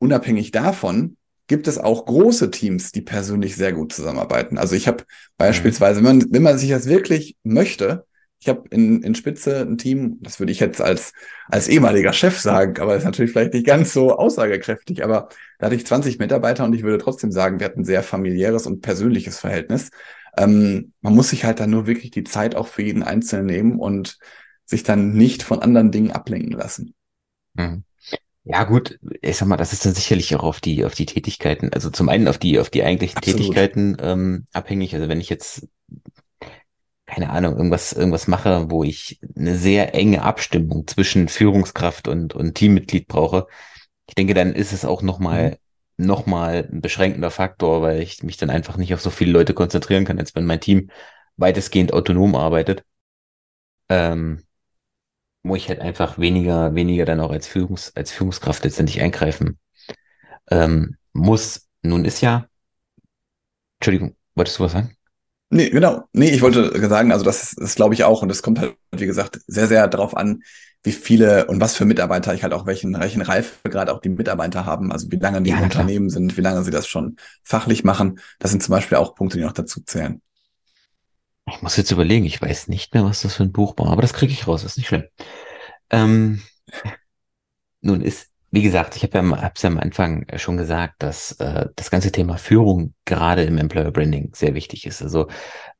unabhängig 0.00 0.50
davon 0.50 1.16
gibt 1.46 1.68
es 1.68 1.78
auch 1.78 2.06
große 2.06 2.50
Teams, 2.50 2.92
die 2.92 3.00
persönlich 3.00 3.56
sehr 3.56 3.72
gut 3.72 3.92
zusammenarbeiten. 3.92 4.56
Also 4.56 4.76
ich 4.76 4.86
habe 4.86 5.04
beispielsweise, 5.36 5.96
wenn 5.98 6.18
man, 6.18 6.26
wenn 6.30 6.42
man 6.42 6.58
sich 6.58 6.70
das 6.70 6.86
wirklich 6.86 7.36
möchte, 7.42 8.06
ich 8.38 8.48
habe 8.48 8.64
in, 8.70 9.02
in 9.02 9.14
Spitze 9.14 9.60
ein 9.60 9.76
Team, 9.76 10.18
das 10.22 10.38
würde 10.38 10.52
ich 10.52 10.60
jetzt 10.60 10.80
als, 10.80 11.12
als 11.48 11.68
ehemaliger 11.68 12.12
Chef 12.12 12.38
sagen, 12.38 12.80
aber 12.80 12.94
das 12.94 13.02
ist 13.02 13.06
natürlich 13.06 13.32
vielleicht 13.32 13.52
nicht 13.52 13.66
ganz 13.66 13.92
so 13.92 14.16
aussagekräftig, 14.16 15.04
aber 15.04 15.28
da 15.58 15.66
hatte 15.66 15.74
ich 15.74 15.84
20 15.84 16.18
Mitarbeiter 16.18 16.64
und 16.64 16.72
ich 16.72 16.82
würde 16.82 17.02
trotzdem 17.02 17.32
sagen, 17.32 17.60
wir 17.60 17.66
hatten 17.66 17.80
ein 17.80 17.84
sehr 17.84 18.02
familiäres 18.02 18.66
und 18.66 18.80
persönliches 18.80 19.38
Verhältnis. 19.38 19.90
Ähm, 20.38 20.92
man 21.02 21.14
muss 21.14 21.30
sich 21.30 21.44
halt 21.44 21.60
dann 21.60 21.70
nur 21.70 21.86
wirklich 21.86 22.12
die 22.12 22.24
Zeit 22.24 22.54
auch 22.54 22.68
für 22.68 22.82
jeden 22.82 23.02
Einzelnen 23.02 23.46
nehmen 23.46 23.78
und 23.78 24.18
sich 24.64 24.84
dann 24.84 25.12
nicht 25.12 25.42
von 25.42 25.60
anderen 25.60 25.90
Dingen 25.90 26.12
ablenken 26.12 26.52
lassen. 26.52 26.94
Mhm. 27.54 27.82
Ja, 28.44 28.64
gut, 28.64 28.98
ich 29.20 29.36
sag 29.36 29.48
mal, 29.48 29.56
das 29.56 29.72
ist 29.72 29.84
dann 29.84 29.94
sicherlich 29.94 30.34
auch 30.34 30.42
auf 30.42 30.60
die, 30.60 30.84
auf 30.84 30.94
die 30.94 31.06
Tätigkeiten, 31.06 31.72
also 31.72 31.90
zum 31.90 32.08
einen 32.08 32.26
auf 32.26 32.38
die, 32.38 32.58
auf 32.58 32.70
die 32.70 32.82
eigentlichen 32.82 33.18
Absolut. 33.18 33.40
Tätigkeiten 33.40 33.96
ähm, 34.00 34.46
abhängig. 34.52 34.94
Also 34.94 35.08
wenn 35.08 35.20
ich 35.20 35.28
jetzt, 35.28 35.68
keine 37.04 37.30
Ahnung, 37.30 37.56
irgendwas, 37.56 37.92
irgendwas 37.92 38.28
mache, 38.28 38.70
wo 38.70 38.82
ich 38.82 39.20
eine 39.36 39.56
sehr 39.56 39.94
enge 39.94 40.22
Abstimmung 40.22 40.86
zwischen 40.86 41.28
Führungskraft 41.28 42.08
und, 42.08 42.34
und 42.34 42.54
Teammitglied 42.54 43.08
brauche, 43.08 43.46
ich 44.06 44.14
denke, 44.14 44.32
dann 44.34 44.54
ist 44.54 44.72
es 44.72 44.84
auch 44.84 45.02
nochmal, 45.02 45.58
mhm. 45.96 46.06
nochmal 46.06 46.68
ein 46.72 46.80
beschränkender 46.80 47.30
Faktor, 47.30 47.82
weil 47.82 48.00
ich 48.00 48.22
mich 48.22 48.38
dann 48.38 48.50
einfach 48.50 48.78
nicht 48.78 48.94
auf 48.94 49.02
so 49.02 49.10
viele 49.10 49.32
Leute 49.32 49.52
konzentrieren 49.52 50.06
kann, 50.06 50.18
als 50.18 50.34
wenn 50.34 50.46
mein 50.46 50.60
Team 50.60 50.90
weitestgehend 51.36 51.92
autonom 51.92 52.34
arbeitet. 52.34 52.84
Ähm, 53.90 54.44
wo 55.42 55.56
ich 55.56 55.68
halt 55.68 55.80
einfach 55.80 56.18
weniger, 56.18 56.74
weniger 56.74 57.04
dann 57.04 57.20
auch 57.20 57.30
als 57.30 57.46
Führungs, 57.46 57.94
als 57.96 58.12
Führungskraft 58.12 58.64
letztendlich 58.64 59.00
eingreifen 59.00 59.58
ähm, 60.50 60.96
muss. 61.12 61.68
Nun 61.82 62.04
ist 62.04 62.20
ja, 62.20 62.46
Entschuldigung, 63.78 64.16
wolltest 64.34 64.58
du 64.58 64.64
was 64.64 64.72
sagen? 64.72 64.96
Nee, 65.52 65.70
genau. 65.70 66.04
Nee, 66.12 66.30
ich 66.30 66.42
wollte 66.42 66.88
sagen, 66.88 67.10
also 67.10 67.24
das 67.24 67.42
ist, 67.42 67.60
das 67.60 67.74
glaube 67.74 67.94
ich 67.94 68.04
auch 68.04 68.22
und 68.22 68.30
es 68.30 68.42
kommt 68.42 68.60
halt, 68.60 68.76
wie 68.92 69.06
gesagt, 69.06 69.40
sehr, 69.48 69.66
sehr 69.66 69.88
darauf 69.88 70.16
an, 70.16 70.42
wie 70.84 70.92
viele 70.92 71.46
und 71.46 71.60
was 71.60 71.76
für 71.76 71.84
Mitarbeiter 71.84 72.32
ich 72.34 72.42
halt 72.42 72.52
auch 72.52 72.66
welchen, 72.66 72.98
welchen 72.98 73.20
Reife 73.20 73.68
gerade 73.68 73.92
auch 73.92 74.00
die 74.00 74.08
Mitarbeiter 74.10 74.64
haben, 74.64 74.92
also 74.92 75.10
wie 75.10 75.16
lange 75.16 75.42
die 75.42 75.50
ja, 75.50 75.58
im 75.58 75.64
Unternehmen 75.64 76.08
sind, 76.08 76.36
wie 76.36 76.40
lange 76.40 76.62
sie 76.62 76.70
das 76.70 76.86
schon 76.86 77.16
fachlich 77.42 77.82
machen. 77.84 78.20
Das 78.38 78.52
sind 78.52 78.62
zum 78.62 78.72
Beispiel 78.72 78.96
auch 78.96 79.14
Punkte, 79.14 79.38
die 79.38 79.44
noch 79.44 79.52
dazu 79.52 79.82
zählen. 79.82 80.22
Ich 81.50 81.62
muss 81.62 81.76
jetzt 81.76 81.90
überlegen, 81.90 82.24
ich 82.24 82.40
weiß 82.40 82.68
nicht 82.68 82.94
mehr, 82.94 83.04
was 83.04 83.22
das 83.22 83.34
für 83.34 83.42
ein 83.42 83.52
Buch 83.52 83.74
war, 83.76 83.88
aber 83.88 84.02
das 84.02 84.12
kriege 84.14 84.32
ich 84.32 84.46
raus, 84.46 84.64
ist 84.64 84.76
nicht 84.76 84.86
schlimm. 84.88 85.04
Ähm, 85.90 86.42
nun 87.80 88.00
ist, 88.00 88.30
wie 88.50 88.62
gesagt, 88.62 88.96
ich 88.96 89.02
habe 89.02 89.18
ja, 89.18 89.42
hab's 89.42 89.62
ja 89.62 89.70
am 89.70 89.78
Anfang 89.78 90.26
schon 90.36 90.56
gesagt, 90.56 91.02
dass 91.02 91.32
äh, 91.40 91.66
das 91.76 91.90
ganze 91.90 92.12
Thema 92.12 92.36
Führung 92.36 92.94
gerade 93.04 93.44
im 93.44 93.58
Employer 93.58 93.90
Branding 93.90 94.32
sehr 94.34 94.54
wichtig 94.54 94.86
ist. 94.86 95.02
Also 95.02 95.28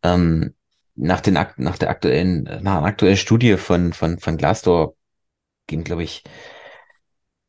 ähm, 0.03 0.55
nach, 0.95 1.21
den, 1.21 1.35
nach 1.35 1.79
der 1.79 1.91
aktuellen, 1.91 2.45
nach 2.45 2.77
einer 2.77 2.85
aktuellen 2.85 3.17
Studie 3.17 3.57
von, 3.57 3.93
von, 3.93 4.19
von 4.19 4.37
Glassdoor 4.37 4.95
gehen, 5.67 5.85
glaube 5.85 6.03
ich, 6.03 6.25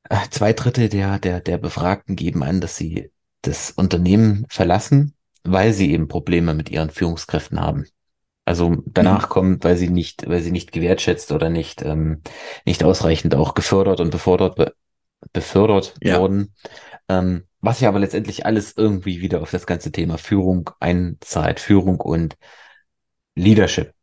äh, 0.10 0.30
zwei 0.30 0.54
Drittel 0.54 0.90
der, 0.90 1.20
der, 1.20 1.40
der 1.40 1.58
Befragten 1.58 2.16
geben 2.16 2.44
an, 2.44 2.62
dass 2.62 2.78
sie 2.78 3.12
das 3.42 3.72
Unternehmen 3.72 4.46
verlassen, 4.50 5.16
weil 5.44 5.74
sie 5.74 5.92
eben 5.92 6.08
Probleme 6.08 6.54
mit 6.54 6.70
ihren 6.70 6.90
Führungskräften 6.90 7.60
haben. 7.60 7.88
Also 8.46 8.78
danach 8.86 9.28
mhm. 9.28 9.30
kommt, 9.30 9.64
weil 9.64 9.78
sie 9.78 9.90
nicht, 9.90 10.28
weil 10.28 10.42
sie 10.42 10.52
nicht 10.52 10.72
gewertschätzt 10.72 11.32
oder 11.32 11.50
nicht, 11.50 11.84
ähm, 11.84 12.22
nicht 12.66 12.84
ausreichend 12.84 13.36
auch 13.36 13.54
gefördert 13.54 14.00
und 14.00 14.12
befördert, 14.12 14.56
be 14.56 14.74
befördert 15.34 15.94
ja. 16.02 16.20
wurden. 16.20 16.56
Ähm, 17.08 17.46
was 17.60 17.80
ja 17.80 17.90
aber 17.90 18.00
letztendlich 18.00 18.46
alles 18.46 18.76
irgendwie 18.76 19.22
wieder 19.22 19.42
auf 19.42 19.52
das 19.52 19.68
ganze 19.68 19.92
Thema 19.92 20.18
Führung 20.18 20.72
einzahlt, 20.80 21.60
Führung 21.60 22.00
und 22.00 22.36
Leadership. 23.36 23.94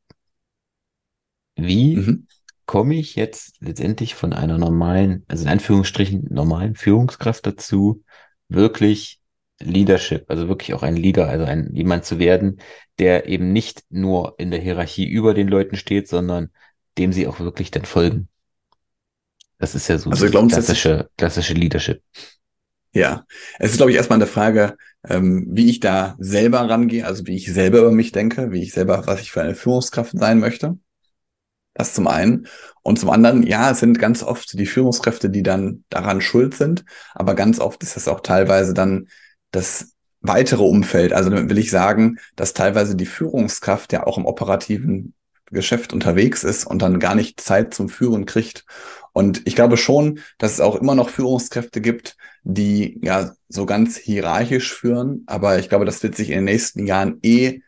Wie 1.57 1.97
mhm. 1.97 2.29
komme 2.67 2.95
ich 2.95 3.17
jetzt 3.17 3.57
letztendlich 3.61 4.15
von 4.15 4.33
einer 4.33 4.59
normalen, 4.59 5.25
also 5.27 5.43
in 5.43 5.51
Anführungsstrichen 5.51 6.29
normalen 6.31 6.77
Führungskraft 6.77 7.45
dazu, 7.47 8.05
wirklich 8.49 9.21
Leadership, 9.61 10.25
also 10.29 10.49
wirklich 10.49 10.75
auch 10.75 10.83
ein 10.83 10.97
Leader, 10.97 11.29
also 11.29 11.45
ein 11.45 11.71
jemand 11.73 12.05
zu 12.05 12.19
werden, 12.19 12.61
der 12.99 13.27
eben 13.27 13.53
nicht 13.53 13.85
nur 13.91 14.35
in 14.39 14.51
der 14.51 14.61
Hierarchie 14.61 15.09
über 15.09 15.35
den 15.35 15.49
Leuten 15.49 15.77
steht, 15.77 16.09
sondern 16.09 16.51
dem 16.97 17.13
sie 17.13 17.27
auch 17.27 17.41
wirklich 17.41 17.71
dann 17.71 17.85
folgen. 17.85 18.29
Das 19.59 19.75
ist 19.75 19.89
ja 19.89 19.99
so 19.99 20.11
also 20.11 20.29
klassische, 20.29 21.11
klassische 21.17 21.55
Leadership. 21.55 22.03
Ja, 22.93 23.25
es 23.59 23.73
ist, 23.73 23.77
glaube 23.77 23.91
ich, 23.91 23.97
erstmal 23.97 24.19
eine 24.19 24.27
Frage, 24.27 24.77
ähm, 25.07 25.47
wie 25.51 25.69
ich 25.69 25.81
da 25.81 26.17
selber 26.19 26.61
rangehe, 26.61 27.07
also 27.07 27.27
wie 27.27 27.37
ich 27.37 27.53
selber 27.53 27.79
über 27.79 27.93
mich 27.93 28.13
denke, 28.13 28.51
wie 28.51 28.63
ich 28.63 28.73
selber, 28.73 29.07
was 29.07 29.21
ich 29.21 29.31
für 29.31 29.43
eine 29.43 29.55
Führungskraft 29.55 30.17
sein 30.17 30.39
möchte. 30.39 30.79
Das 31.75 31.95
zum 31.95 32.09
einen. 32.09 32.49
Und 32.83 32.99
zum 32.99 33.11
anderen, 33.11 33.45
ja, 33.45 33.71
es 33.71 33.81
sind 33.81 33.99
ganz 33.99 34.23
oft 34.23 34.59
die 34.59 34.67
Führungskräfte, 34.67 35.31
die 35.31 35.43
dann 35.43 35.85
daran 35.91 36.21
schuld 36.21 36.55
sind, 36.55 36.85
aber 37.15 37.35
ganz 37.35 37.61
oft 37.61 37.83
ist 37.83 37.97
es 37.97 38.09
auch 38.09 38.21
teilweise 38.21 38.75
dann 38.75 39.09
das 39.51 39.93
weitere 40.21 40.63
Umfeld. 40.63 41.13
Also 41.13 41.31
damit 41.31 41.49
will 41.49 41.59
ich 41.59 41.71
sagen, 41.71 42.19
dass 42.37 42.55
teilweise 42.55 42.97
die 42.97 43.07
Führungskraft 43.07 43.93
ja 43.93 44.07
auch 44.07 44.19
im 44.19 44.27
operativen 44.27 45.15
Geschäft 45.47 45.93
unterwegs 45.93 46.45
ist 46.45 46.67
und 46.67 46.83
dann 46.83 47.01
gar 47.01 47.15
nicht 47.15 47.41
Zeit 47.41 47.73
zum 47.73 47.89
Führen 47.89 48.27
kriegt. 48.27 48.65
Und 49.13 49.43
ich 49.47 49.55
glaube 49.55 49.77
schon, 49.77 50.21
dass 50.37 50.53
es 50.53 50.61
auch 50.61 50.77
immer 50.77 50.95
noch 50.95 51.09
Führungskräfte 51.09 51.81
gibt, 51.81 52.17
die 52.43 53.01
ja 53.03 53.33
so 53.49 53.67
ganz 53.67 53.97
hierarchisch 53.97 54.75
führen. 54.75 55.25
Aber 55.27 55.59
ich 55.59 55.69
glaube, 55.69 55.85
das 55.85 56.03
wird 56.03 56.15
sich 56.15 56.29
in 56.29 56.37
den 56.37 56.45
nächsten 56.45 56.87
Jahren 56.87 57.19
eh 57.23 57.63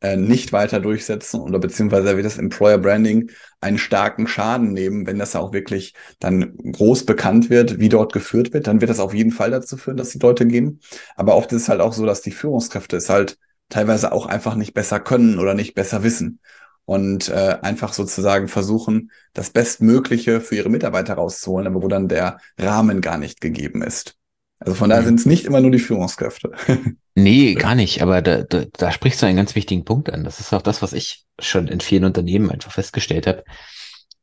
äh, 0.00 0.16
nicht 0.16 0.52
weiter 0.52 0.80
durchsetzen 0.80 1.40
oder 1.40 1.58
beziehungsweise 1.58 2.16
wird 2.16 2.26
das 2.26 2.38
Employer 2.38 2.78
Branding 2.78 3.30
einen 3.60 3.78
starken 3.78 4.26
Schaden 4.26 4.72
nehmen, 4.72 5.06
wenn 5.06 5.18
das 5.18 5.34
auch 5.34 5.52
wirklich 5.52 5.94
dann 6.20 6.56
groß 6.56 7.04
bekannt 7.04 7.50
wird, 7.50 7.80
wie 7.80 7.88
dort 7.88 8.12
geführt 8.12 8.52
wird, 8.52 8.66
dann 8.66 8.80
wird 8.80 8.90
das 8.90 9.00
auf 9.00 9.14
jeden 9.14 9.32
Fall 9.32 9.50
dazu 9.50 9.76
führen, 9.76 9.96
dass 9.96 10.10
die 10.10 10.18
Leute 10.20 10.46
gehen. 10.46 10.80
Aber 11.16 11.34
oft 11.36 11.52
ist 11.52 11.62
es 11.62 11.68
halt 11.68 11.80
auch 11.80 11.92
so, 11.92 12.06
dass 12.06 12.22
die 12.22 12.30
Führungskräfte 12.30 12.96
es 12.96 13.08
halt 13.08 13.38
teilweise 13.68 14.12
auch 14.12 14.26
einfach 14.26 14.54
nicht 14.54 14.74
besser 14.74 15.00
können 15.00 15.38
oder 15.38 15.54
nicht 15.54 15.74
besser 15.74 16.02
wissen 16.02 16.40
und 16.84 17.28
äh, 17.28 17.58
einfach 17.60 17.92
sozusagen 17.92 18.48
versuchen, 18.48 19.10
das 19.34 19.50
Bestmögliche 19.50 20.40
für 20.40 20.56
ihre 20.56 20.70
Mitarbeiter 20.70 21.14
rauszuholen, 21.14 21.66
aber 21.66 21.82
wo 21.82 21.88
dann 21.88 22.08
der 22.08 22.38
Rahmen 22.58 23.00
gar 23.00 23.18
nicht 23.18 23.40
gegeben 23.40 23.82
ist. 23.82 24.17
Also 24.60 24.74
von 24.74 24.90
daher 24.90 25.04
sind 25.04 25.20
es 25.20 25.26
nicht 25.26 25.44
immer 25.44 25.60
nur 25.60 25.70
die 25.70 25.78
Führungskräfte. 25.78 26.52
Nee, 27.20 27.54
gar 27.54 27.74
nicht. 27.74 28.00
Aber 28.00 28.22
da, 28.22 28.44
da, 28.44 28.64
da 28.72 28.92
sprichst 28.92 29.20
du 29.20 29.26
einen 29.26 29.36
ganz 29.36 29.56
wichtigen 29.56 29.84
Punkt 29.84 30.08
an. 30.08 30.22
Das 30.22 30.38
ist 30.38 30.52
auch 30.52 30.62
das, 30.62 30.82
was 30.82 30.92
ich 30.92 31.24
schon 31.40 31.66
in 31.66 31.80
vielen 31.80 32.04
Unternehmen 32.04 32.48
einfach 32.48 32.70
festgestellt 32.70 33.26
habe. 33.26 33.42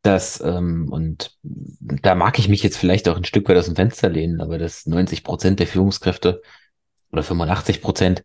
Dass, 0.01 0.39
ähm, 0.39 0.87
und 0.89 1.35
da 1.41 2.15
mag 2.15 2.39
ich 2.39 2.47
mich 2.47 2.63
jetzt 2.63 2.77
vielleicht 2.77 3.09
auch 3.09 3.17
ein 3.17 3.25
Stück 3.25 3.49
weit 3.49 3.57
aus 3.57 3.65
dem 3.65 3.75
Fenster 3.75 4.07
lehnen, 4.07 4.39
aber 4.39 4.57
dass 4.57 4.85
90 4.85 5.25
Prozent 5.25 5.59
der 5.59 5.67
Führungskräfte 5.67 6.41
oder 7.11 7.21
85 7.21 7.81
Prozent 7.81 8.23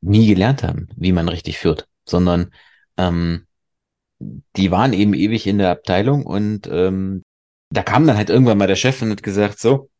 nie 0.00 0.26
gelernt 0.26 0.64
haben, 0.64 0.88
wie 0.96 1.12
man 1.12 1.28
richtig 1.28 1.58
führt, 1.58 1.86
sondern 2.04 2.50
ähm, 2.96 3.46
die 4.56 4.70
waren 4.70 4.92
eben 4.92 5.14
ewig 5.14 5.46
in 5.46 5.58
der 5.58 5.70
Abteilung 5.70 6.26
und 6.26 6.66
ähm, 6.66 7.22
da 7.70 7.82
kam 7.82 8.06
dann 8.06 8.16
halt 8.16 8.30
irgendwann 8.30 8.58
mal 8.58 8.66
der 8.66 8.76
Chef 8.76 9.00
und 9.02 9.10
hat 9.10 9.22
gesagt, 9.22 9.58
so, 9.58 9.90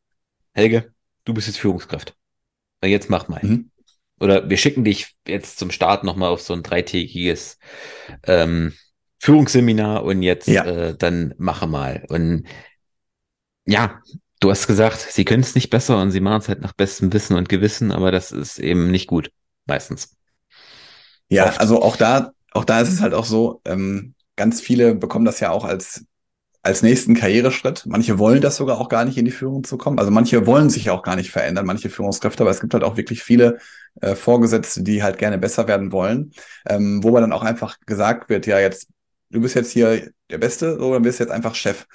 Helge, 0.54 0.92
du 1.24 1.34
bist 1.34 1.46
jetzt 1.46 1.58
Führungskraft. 1.58 2.14
Jetzt 2.84 3.10
mach 3.10 3.28
mal. 3.28 3.40
Mhm. 3.42 3.70
Oder 4.20 4.48
wir 4.48 4.56
schicken 4.56 4.84
dich 4.84 5.16
jetzt 5.26 5.58
zum 5.58 5.70
Start 5.70 6.04
nochmal 6.04 6.30
auf 6.30 6.40
so 6.40 6.54
ein 6.54 6.62
dreitägiges 6.62 7.58
ähm, 8.24 8.72
Führungsseminar 9.18 10.04
und 10.04 10.22
jetzt 10.22 10.48
ja. 10.48 10.64
äh, 10.64 10.96
dann 10.96 11.34
mache 11.38 11.66
mal. 11.66 12.04
Und 12.08 12.46
ja, 13.66 14.00
du 14.40 14.50
hast 14.50 14.66
gesagt, 14.66 14.98
sie 14.98 15.24
können 15.24 15.42
es 15.42 15.54
nicht 15.54 15.70
besser 15.70 16.00
und 16.00 16.10
sie 16.10 16.20
machen 16.20 16.40
es 16.40 16.48
halt 16.48 16.60
nach 16.60 16.72
bestem 16.72 17.12
Wissen 17.12 17.36
und 17.36 17.48
Gewissen, 17.48 17.92
aber 17.92 18.10
das 18.10 18.32
ist 18.32 18.58
eben 18.58 18.90
nicht 18.90 19.06
gut, 19.06 19.30
meistens. 19.66 20.16
Ja, 21.28 21.46
Oft. 21.46 21.60
also 21.60 21.82
auch 21.82 21.96
da, 21.96 22.32
auch 22.52 22.64
da 22.64 22.80
ist 22.80 22.92
es 22.92 23.00
halt 23.00 23.14
auch 23.14 23.24
so, 23.24 23.60
ähm, 23.64 24.14
ganz 24.36 24.60
viele 24.60 24.94
bekommen 24.94 25.24
das 25.24 25.40
ja 25.40 25.50
auch 25.50 25.64
als 25.64 26.04
als 26.62 26.82
nächsten 26.82 27.14
Karriereschritt. 27.14 27.84
Manche 27.86 28.18
wollen 28.18 28.40
das 28.40 28.56
sogar 28.56 28.80
auch 28.80 28.88
gar 28.88 29.04
nicht 29.04 29.18
in 29.18 29.24
die 29.24 29.32
Führung 29.32 29.64
zu 29.64 29.76
kommen. 29.76 29.98
Also 29.98 30.10
manche 30.10 30.46
wollen 30.46 30.70
sich 30.70 30.90
auch 30.90 31.02
gar 31.02 31.16
nicht 31.16 31.30
verändern, 31.30 31.66
manche 31.66 31.90
Führungskräfte, 31.90 32.44
aber 32.44 32.50
es 32.50 32.60
gibt 32.60 32.72
halt 32.72 32.84
auch 32.84 32.96
wirklich 32.96 33.22
viele 33.22 33.58
äh, 34.00 34.14
Vorgesetzte, 34.14 34.82
die 34.82 35.02
halt 35.02 35.18
gerne 35.18 35.38
besser 35.38 35.66
werden 35.66 35.90
wollen, 35.90 36.32
ähm, 36.68 37.02
wo 37.02 37.10
man 37.10 37.22
dann 37.22 37.32
auch 37.32 37.42
einfach 37.42 37.78
gesagt 37.84 38.28
wird, 38.28 38.46
ja, 38.46 38.60
jetzt, 38.60 38.88
du 39.30 39.40
bist 39.40 39.56
jetzt 39.56 39.72
hier 39.72 40.10
der 40.30 40.38
Beste, 40.38 40.78
so, 40.78 40.92
dann 40.92 41.02
bist 41.02 41.18
jetzt 41.18 41.32
einfach 41.32 41.56
Chef. 41.56 41.86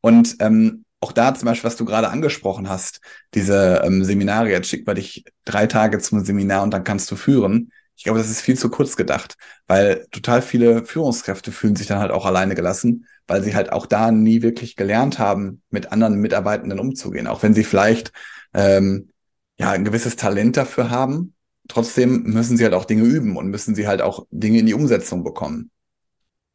Und 0.00 0.36
ähm, 0.40 0.84
auch 1.00 1.12
da 1.12 1.34
zum 1.34 1.46
Beispiel, 1.46 1.68
was 1.68 1.76
du 1.76 1.84
gerade 1.84 2.08
angesprochen 2.08 2.70
hast, 2.70 3.00
diese 3.34 3.82
ähm, 3.84 4.02
Seminare, 4.02 4.50
jetzt 4.50 4.68
schickt 4.68 4.86
man 4.86 4.96
dich 4.96 5.24
drei 5.44 5.66
Tage 5.66 5.98
zum 5.98 6.24
Seminar 6.24 6.62
und 6.62 6.70
dann 6.72 6.84
kannst 6.84 7.10
du 7.10 7.16
führen. 7.16 7.70
Ich 7.96 8.04
glaube, 8.04 8.18
das 8.18 8.30
ist 8.30 8.42
viel 8.42 8.58
zu 8.58 8.68
kurz 8.68 8.96
gedacht, 8.96 9.36
weil 9.66 10.06
total 10.10 10.42
viele 10.42 10.84
Führungskräfte 10.84 11.50
fühlen 11.50 11.76
sich 11.76 11.86
dann 11.86 11.98
halt 11.98 12.10
auch 12.10 12.26
alleine 12.26 12.54
gelassen, 12.54 13.06
weil 13.26 13.42
sie 13.42 13.54
halt 13.54 13.72
auch 13.72 13.86
da 13.86 14.10
nie 14.10 14.42
wirklich 14.42 14.76
gelernt 14.76 15.18
haben, 15.18 15.62
mit 15.70 15.92
anderen 15.92 16.16
Mitarbeitenden 16.16 16.78
umzugehen. 16.78 17.26
Auch 17.26 17.42
wenn 17.42 17.54
sie 17.54 17.64
vielleicht 17.64 18.12
ähm, 18.52 19.10
ja 19.58 19.70
ein 19.70 19.84
gewisses 19.84 20.16
Talent 20.16 20.56
dafür 20.56 20.90
haben, 20.90 21.34
trotzdem 21.68 22.24
müssen 22.24 22.56
sie 22.56 22.64
halt 22.64 22.74
auch 22.74 22.84
Dinge 22.84 23.04
üben 23.04 23.36
und 23.36 23.48
müssen 23.48 23.74
sie 23.74 23.88
halt 23.88 24.02
auch 24.02 24.26
Dinge 24.30 24.58
in 24.58 24.66
die 24.66 24.74
Umsetzung 24.74 25.24
bekommen. 25.24 25.70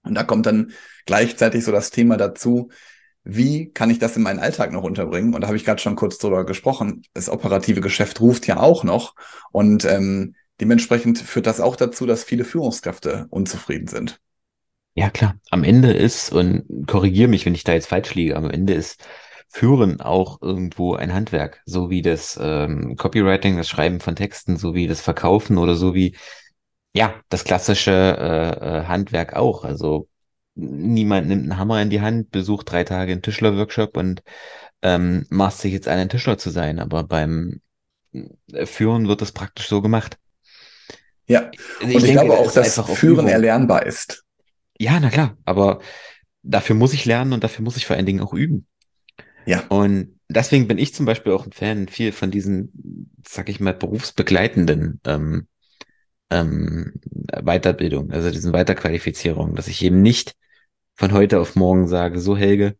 Und 0.03 0.15
da 0.15 0.23
kommt 0.23 0.45
dann 0.45 0.71
gleichzeitig 1.05 1.63
so 1.63 1.71
das 1.71 1.89
Thema 1.89 2.17
dazu, 2.17 2.69
wie 3.23 3.71
kann 3.71 3.91
ich 3.91 3.99
das 3.99 4.17
in 4.17 4.23
meinen 4.23 4.39
Alltag 4.39 4.71
noch 4.71 4.83
unterbringen? 4.83 5.33
Und 5.35 5.41
da 5.41 5.47
habe 5.47 5.57
ich 5.57 5.65
gerade 5.65 5.81
schon 5.81 5.95
kurz 5.95 6.17
drüber 6.17 6.45
gesprochen. 6.45 7.03
Das 7.13 7.29
operative 7.29 7.81
Geschäft 7.81 8.19
ruft 8.19 8.47
ja 8.47 8.57
auch 8.57 8.83
noch. 8.83 9.15
Und 9.51 9.85
ähm, 9.85 10.35
Dementsprechend 10.61 11.17
führt 11.17 11.47
das 11.47 11.59
auch 11.59 11.75
dazu, 11.75 12.05
dass 12.05 12.23
viele 12.23 12.45
Führungskräfte 12.45 13.25
unzufrieden 13.31 13.87
sind. 13.87 14.21
Ja, 14.93 15.09
klar. 15.09 15.35
Am 15.49 15.63
Ende 15.63 15.91
ist, 15.91 16.31
und 16.31 16.85
korrigiere 16.85 17.27
mich, 17.27 17.45
wenn 17.47 17.55
ich 17.55 17.63
da 17.63 17.73
jetzt 17.73 17.87
falsch 17.87 18.13
liege, 18.13 18.35
am 18.35 18.49
Ende 18.49 18.73
ist 18.73 19.03
Führen 19.49 20.01
auch 20.01 20.41
irgendwo 20.41 20.93
ein 20.93 21.13
Handwerk, 21.13 21.61
so 21.65 21.89
wie 21.89 22.01
das 22.01 22.39
ähm, 22.41 22.95
Copywriting, 22.95 23.57
das 23.57 23.67
Schreiben 23.67 23.99
von 23.99 24.15
Texten, 24.15 24.55
so 24.55 24.75
wie 24.75 24.87
das 24.87 25.01
Verkaufen 25.01 25.57
oder 25.57 25.75
so 25.75 25.95
wie, 25.95 26.15
ja, 26.93 27.15
das 27.29 27.43
klassische 27.43 27.91
äh, 27.91 28.81
äh, 28.81 28.85
Handwerk 28.85 29.35
auch. 29.35 29.65
Also 29.65 30.07
niemand 30.53 31.27
nimmt 31.27 31.43
einen 31.43 31.57
Hammer 31.57 31.81
in 31.81 31.89
die 31.89 32.01
Hand, 32.01 32.29
besucht 32.29 32.71
drei 32.71 32.83
Tage 32.83 33.13
einen 33.13 33.23
Tischler-Workshop 33.23 33.97
und 33.97 34.21
ähm, 34.83 35.25
macht 35.29 35.57
sich 35.57 35.73
jetzt 35.73 35.87
einen 35.87 36.07
Tischler 36.07 36.37
zu 36.37 36.51
sein. 36.51 36.79
Aber 36.79 37.03
beim 37.03 37.61
Führen 38.65 39.07
wird 39.07 39.21
das 39.21 39.31
praktisch 39.31 39.67
so 39.67 39.81
gemacht. 39.81 40.17
Ja, 41.27 41.51
also 41.79 41.83
und 41.83 41.89
ich, 41.89 41.95
ich 41.95 42.03
denke, 42.03 42.25
glaube 42.25 42.37
auch, 42.37 42.51
dass 42.51 42.79
Führen 42.97 43.25
auch 43.25 43.29
erlernbar 43.29 43.85
ist. 43.85 44.23
Ja, 44.77 44.99
na 44.99 45.09
klar, 45.09 45.37
aber 45.45 45.79
dafür 46.43 46.75
muss 46.75 46.93
ich 46.93 47.05
lernen 47.05 47.33
und 47.33 47.43
dafür 47.43 47.63
muss 47.63 47.77
ich 47.77 47.85
vor 47.85 47.95
allen 47.95 48.05
Dingen 48.05 48.21
auch 48.21 48.33
üben. 48.33 48.65
Ja. 49.45 49.63
Und 49.69 50.19
deswegen 50.27 50.67
bin 50.67 50.77
ich 50.77 50.93
zum 50.93 51.05
Beispiel 51.05 51.33
auch 51.33 51.45
ein 51.45 51.51
Fan 51.51 51.87
viel 51.87 52.11
von 52.11 52.31
diesen, 52.31 53.11
sag 53.27 53.49
ich 53.49 53.59
mal, 53.59 53.73
berufsbegleitenden 53.73 54.99
ähm, 55.05 55.47
ähm, 56.29 56.93
Weiterbildung, 57.43 58.11
also 58.11 58.31
diesen 58.31 58.53
Weiterqualifizierungen, 58.53 59.55
dass 59.55 59.67
ich 59.67 59.83
eben 59.83 60.01
nicht 60.01 60.35
von 60.95 61.11
heute 61.11 61.39
auf 61.39 61.55
morgen 61.55 61.87
sage, 61.87 62.19
so 62.19 62.37
Helge, 62.37 62.75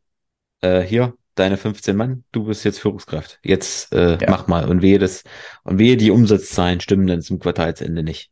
äh, 0.62 0.82
hier, 0.82 1.14
deine 1.36 1.58
15 1.58 1.96
Mann, 1.96 2.24
du 2.32 2.46
bist 2.46 2.64
jetzt 2.66 2.80
Führungskraft. 2.80 3.40
Jetzt 3.44 3.94
äh, 3.94 4.18
ja. 4.20 4.30
mach 4.30 4.48
mal. 4.48 4.68
Und 4.68 4.82
wehe 4.82 5.00
das, 5.00 5.24
und 5.64 5.80
wehe 5.80 5.98
die 5.98 6.12
Umsatzzahlen 6.12 6.82
stimmen 6.82 7.08
dann 7.08 7.22
zum 7.22 7.40
Quartalsende 7.40 8.04
nicht. 8.04 8.32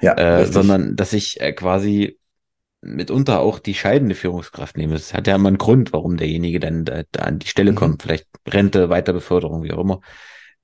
Ja, 0.00 0.14
äh, 0.14 0.46
sondern 0.46 0.96
dass 0.96 1.12
ich 1.12 1.40
äh, 1.40 1.52
quasi 1.52 2.18
mitunter 2.80 3.40
auch 3.40 3.58
die 3.58 3.74
scheidende 3.74 4.14
Führungskraft 4.14 4.76
nehme. 4.76 4.94
Das 4.94 5.12
hat 5.12 5.26
ja 5.26 5.34
immer 5.34 5.48
einen 5.48 5.58
Grund, 5.58 5.92
warum 5.92 6.16
derjenige 6.16 6.60
dann 6.60 6.84
da, 6.84 7.02
da 7.12 7.24
an 7.24 7.38
die 7.38 7.48
Stelle 7.48 7.72
mhm. 7.72 7.76
kommt. 7.76 8.02
Vielleicht 8.02 8.26
Rente, 8.46 8.88
Weiterbeförderung, 8.88 9.62
wie 9.62 9.72
auch 9.72 9.80
immer. 9.80 10.00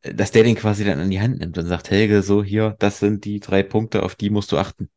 Dass 0.03 0.31
der 0.31 0.45
den 0.45 0.55
quasi 0.55 0.85
dann 0.85 1.01
an 1.01 1.11
die 1.11 1.21
Hand 1.21 1.41
nimmt 1.41 1.59
und 1.59 1.67
sagt, 1.67 1.91
Helge, 1.91 2.23
so 2.23 2.43
hier, 2.43 2.77
das 2.79 3.01
sind 3.01 3.25
die 3.25 3.41
drei 3.41 3.62
Punkte, 3.62 4.03
auf 4.03 4.15
die 4.15 4.31
musst 4.31 4.53
du 4.53 4.59
achten. 4.59 4.89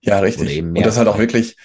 Ja, 0.00 0.18
richtig. 0.18 0.62
Und 0.62 0.82
das 0.82 0.96
halt 0.96 1.06
auch 1.06 1.18
wirklich, 1.18 1.56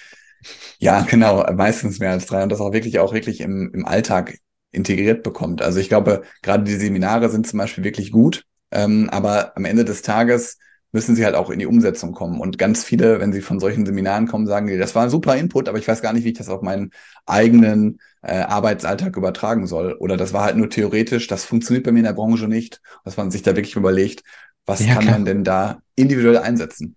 ja, 0.78 1.02
genau, 1.02 1.44
meistens 1.52 1.98
mehr 1.98 2.10
als 2.10 2.26
drei 2.26 2.42
und 2.42 2.50
das 2.50 2.60
auch 2.60 2.72
wirklich 2.72 2.98
auch 2.98 3.12
wirklich 3.12 3.40
im, 3.40 3.70
im 3.72 3.86
Alltag 3.86 4.38
integriert 4.70 5.22
bekommt. 5.22 5.62
Also 5.62 5.80
ich 5.80 5.88
glaube, 5.88 6.22
gerade 6.42 6.64
die 6.64 6.74
Seminare 6.74 7.30
sind 7.30 7.46
zum 7.46 7.58
Beispiel 7.58 7.84
wirklich 7.84 8.12
gut, 8.12 8.44
ähm, 8.70 9.08
aber 9.10 9.56
am 9.56 9.64
Ende 9.64 9.84
des 9.84 10.02
Tages 10.02 10.58
müssen 10.92 11.14
sie 11.14 11.24
halt 11.24 11.34
auch 11.34 11.50
in 11.50 11.58
die 11.58 11.66
Umsetzung 11.66 12.12
kommen. 12.12 12.40
Und 12.40 12.58
ganz 12.58 12.82
viele, 12.82 13.20
wenn 13.20 13.32
sie 13.32 13.42
von 13.42 13.60
solchen 13.60 13.84
Seminaren 13.84 14.26
kommen, 14.26 14.46
sagen, 14.46 14.78
das 14.78 14.94
war 14.94 15.02
ein 15.04 15.10
super 15.10 15.36
Input, 15.36 15.68
aber 15.68 15.78
ich 15.78 15.86
weiß 15.86 16.00
gar 16.00 16.12
nicht, 16.12 16.24
wie 16.24 16.30
ich 16.30 16.38
das 16.38 16.48
auf 16.48 16.62
meinen 16.62 16.92
eigenen 17.26 17.98
äh, 18.22 18.38
Arbeitsalltag 18.38 19.16
übertragen 19.16 19.66
soll. 19.66 19.92
Oder 19.92 20.16
das 20.16 20.32
war 20.32 20.44
halt 20.44 20.56
nur 20.56 20.70
theoretisch, 20.70 21.26
das 21.26 21.44
funktioniert 21.44 21.84
bei 21.84 21.92
mir 21.92 22.00
in 22.00 22.06
der 22.06 22.14
Branche 22.14 22.48
nicht, 22.48 22.80
dass 23.04 23.16
man 23.16 23.30
sich 23.30 23.42
da 23.42 23.54
wirklich 23.54 23.76
überlegt, 23.76 24.22
was 24.64 24.80
ja, 24.80 24.94
kann 24.94 25.02
klar. 25.02 25.14
man 25.14 25.24
denn 25.24 25.44
da 25.44 25.78
individuell 25.94 26.38
einsetzen? 26.38 26.96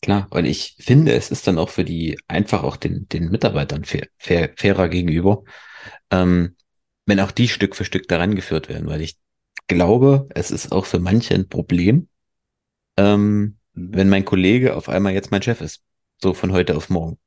Klar, 0.00 0.28
und 0.30 0.44
ich 0.44 0.76
finde, 0.78 1.12
es 1.12 1.30
ist 1.30 1.46
dann 1.46 1.58
auch 1.58 1.70
für 1.70 1.84
die 1.84 2.18
einfach 2.28 2.62
auch 2.62 2.76
den, 2.76 3.08
den 3.08 3.30
Mitarbeitern 3.30 3.84
fair, 3.84 4.06
fair, 4.16 4.52
fairer 4.56 4.88
gegenüber, 4.88 5.42
ähm, 6.10 6.56
wenn 7.06 7.20
auch 7.20 7.32
die 7.32 7.48
Stück 7.48 7.74
für 7.74 7.84
Stück 7.84 8.06
daran 8.06 8.36
geführt 8.36 8.68
werden, 8.68 8.86
weil 8.86 9.00
ich 9.00 9.18
glaube, 9.66 10.28
es 10.34 10.50
ist 10.50 10.70
auch 10.72 10.86
für 10.86 11.00
manche 11.00 11.34
ein 11.34 11.48
Problem, 11.48 12.08
ähm, 12.96 13.58
wenn 13.72 14.08
mein 14.08 14.24
Kollege 14.24 14.76
auf 14.76 14.88
einmal 14.88 15.14
jetzt 15.14 15.30
mein 15.30 15.42
Chef 15.42 15.60
ist. 15.60 15.82
So 16.20 16.34
von 16.34 16.52
heute 16.52 16.76
auf 16.76 16.90
morgen. 16.90 17.18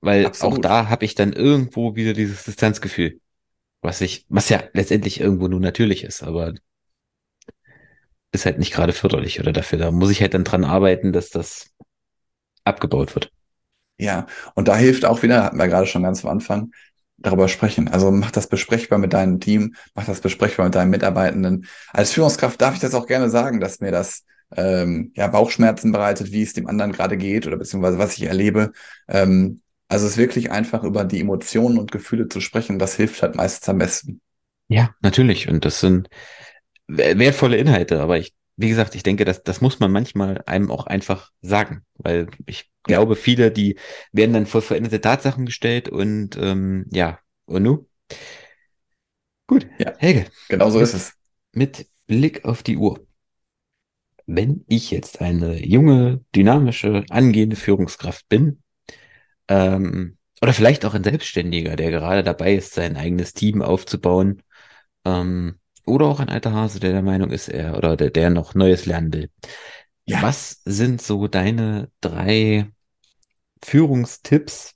Weil 0.00 0.26
Absolut. 0.26 0.58
auch 0.58 0.60
da 0.60 0.88
habe 0.88 1.04
ich 1.04 1.14
dann 1.14 1.32
irgendwo 1.32 1.96
wieder 1.96 2.12
dieses 2.12 2.44
Distanzgefühl. 2.44 3.20
Was 3.80 4.00
ich, 4.00 4.26
was 4.28 4.48
ja 4.48 4.62
letztendlich 4.72 5.20
irgendwo 5.20 5.48
nur 5.48 5.60
natürlich 5.60 6.04
ist, 6.04 6.22
aber 6.22 6.54
ist 8.32 8.46
halt 8.46 8.58
nicht 8.58 8.72
gerade 8.72 8.92
förderlich 8.92 9.40
oder 9.40 9.52
dafür. 9.52 9.78
Da 9.78 9.90
muss 9.90 10.10
ich 10.10 10.20
halt 10.20 10.34
dann 10.34 10.44
dran 10.44 10.64
arbeiten, 10.64 11.12
dass 11.12 11.30
das 11.30 11.70
abgebaut 12.64 13.14
wird. 13.14 13.30
Ja, 13.98 14.26
und 14.54 14.68
da 14.68 14.76
hilft 14.76 15.04
auch 15.04 15.22
wieder, 15.22 15.44
hatten 15.44 15.58
wir 15.58 15.66
gerade 15.66 15.86
schon 15.86 16.02
ganz 16.02 16.24
am 16.24 16.30
Anfang, 16.30 16.70
darüber 17.16 17.48
sprechen. 17.48 17.88
Also 17.88 18.10
mach 18.10 18.30
das 18.30 18.46
besprechbar 18.46 18.98
mit 18.98 19.12
deinem 19.12 19.40
Team, 19.40 19.74
mach 19.94 20.04
das 20.04 20.20
besprechbar 20.20 20.66
mit 20.66 20.74
deinen 20.74 20.90
Mitarbeitenden. 20.90 21.66
Als 21.92 22.12
Führungskraft 22.12 22.60
darf 22.60 22.74
ich 22.74 22.80
das 22.80 22.94
auch 22.94 23.06
gerne 23.06 23.28
sagen, 23.28 23.60
dass 23.60 23.80
mir 23.80 23.90
das 23.90 24.24
ähm, 24.56 25.12
ja 25.16 25.26
Bauchschmerzen 25.26 25.92
bereitet, 25.92 26.30
wie 26.32 26.42
es 26.42 26.52
dem 26.52 26.68
anderen 26.68 26.92
gerade 26.92 27.16
geht 27.16 27.46
oder 27.46 27.56
beziehungsweise 27.56 27.98
was 27.98 28.16
ich 28.16 28.24
erlebe. 28.24 28.72
Ähm, 29.08 29.62
also 29.88 30.06
es 30.06 30.12
ist 30.12 30.18
wirklich 30.18 30.50
einfach 30.50 30.84
über 30.84 31.04
die 31.04 31.20
Emotionen 31.20 31.78
und 31.78 31.90
Gefühle 31.90 32.28
zu 32.28 32.40
sprechen, 32.40 32.78
das 32.78 32.94
hilft 32.94 33.22
halt 33.22 33.34
meistens 33.34 33.68
am 33.68 33.78
besten. 33.78 34.20
Ja, 34.68 34.94
natürlich. 35.00 35.48
Und 35.48 35.64
das 35.64 35.80
sind 35.80 36.08
wertvolle 36.88 37.56
Inhalte, 37.56 38.00
aber 38.00 38.18
ich, 38.18 38.34
wie 38.56 38.68
gesagt, 38.68 38.94
ich 38.94 39.02
denke, 39.02 39.24
das, 39.24 39.42
das 39.42 39.60
muss 39.60 39.78
man 39.78 39.92
manchmal 39.92 40.42
einem 40.46 40.70
auch 40.70 40.86
einfach 40.86 41.30
sagen, 41.42 41.84
weil 41.94 42.28
ich 42.46 42.70
glaube, 42.82 43.14
viele, 43.14 43.50
die 43.52 43.78
werden 44.12 44.32
dann 44.32 44.46
vor 44.46 44.62
veränderte 44.62 45.00
Tatsachen 45.00 45.46
gestellt 45.46 45.88
und 45.88 46.36
ähm, 46.40 46.86
ja, 46.90 47.18
und 47.44 47.62
nu? 47.62 47.86
Gut, 49.46 49.66
ja, 49.78 49.92
Helge. 49.98 50.26
Genau 50.48 50.70
so 50.70 50.80
ist 50.80 50.94
es. 50.94 51.12
Mit 51.52 51.86
Blick 52.06 52.44
auf 52.44 52.62
die 52.62 52.76
Uhr. 52.76 53.06
Wenn 54.26 54.64
ich 54.66 54.90
jetzt 54.90 55.20
eine 55.20 55.64
junge, 55.64 56.24
dynamische, 56.34 57.04
angehende 57.08 57.56
Führungskraft 57.56 58.28
bin, 58.28 58.62
ähm, 59.48 60.18
oder 60.40 60.52
vielleicht 60.52 60.84
auch 60.84 60.94
ein 60.94 61.04
Selbstständiger, 61.04 61.76
der 61.76 61.90
gerade 61.90 62.22
dabei 62.22 62.54
ist, 62.54 62.74
sein 62.74 62.96
eigenes 62.96 63.32
Team 63.32 63.62
aufzubauen, 63.62 64.42
ähm, 65.04 65.58
oder 65.88 66.06
auch 66.06 66.20
ein 66.20 66.28
alter 66.28 66.52
Hase, 66.52 66.80
der 66.80 66.92
der 66.92 67.02
Meinung 67.02 67.30
ist, 67.30 67.48
er 67.48 67.76
oder 67.76 67.96
der, 67.96 68.10
der 68.10 68.30
noch 68.30 68.54
Neues 68.54 68.86
lernen 68.86 69.12
will. 69.12 69.30
Ja. 70.04 70.22
Was 70.22 70.62
sind 70.64 71.02
so 71.02 71.28
deine 71.28 71.90
drei 72.00 72.70
Führungstipps, 73.62 74.74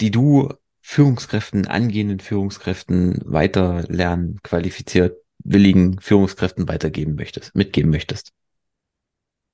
die 0.00 0.10
du 0.10 0.52
Führungskräften, 0.80 1.66
angehenden 1.66 2.20
Führungskräften 2.20 3.20
weiterlernen, 3.24 4.40
qualifiziert, 4.42 5.16
willigen 5.38 6.00
Führungskräften 6.00 6.68
weitergeben 6.68 7.14
möchtest, 7.14 7.54
mitgeben 7.54 7.90
möchtest? 7.90 8.32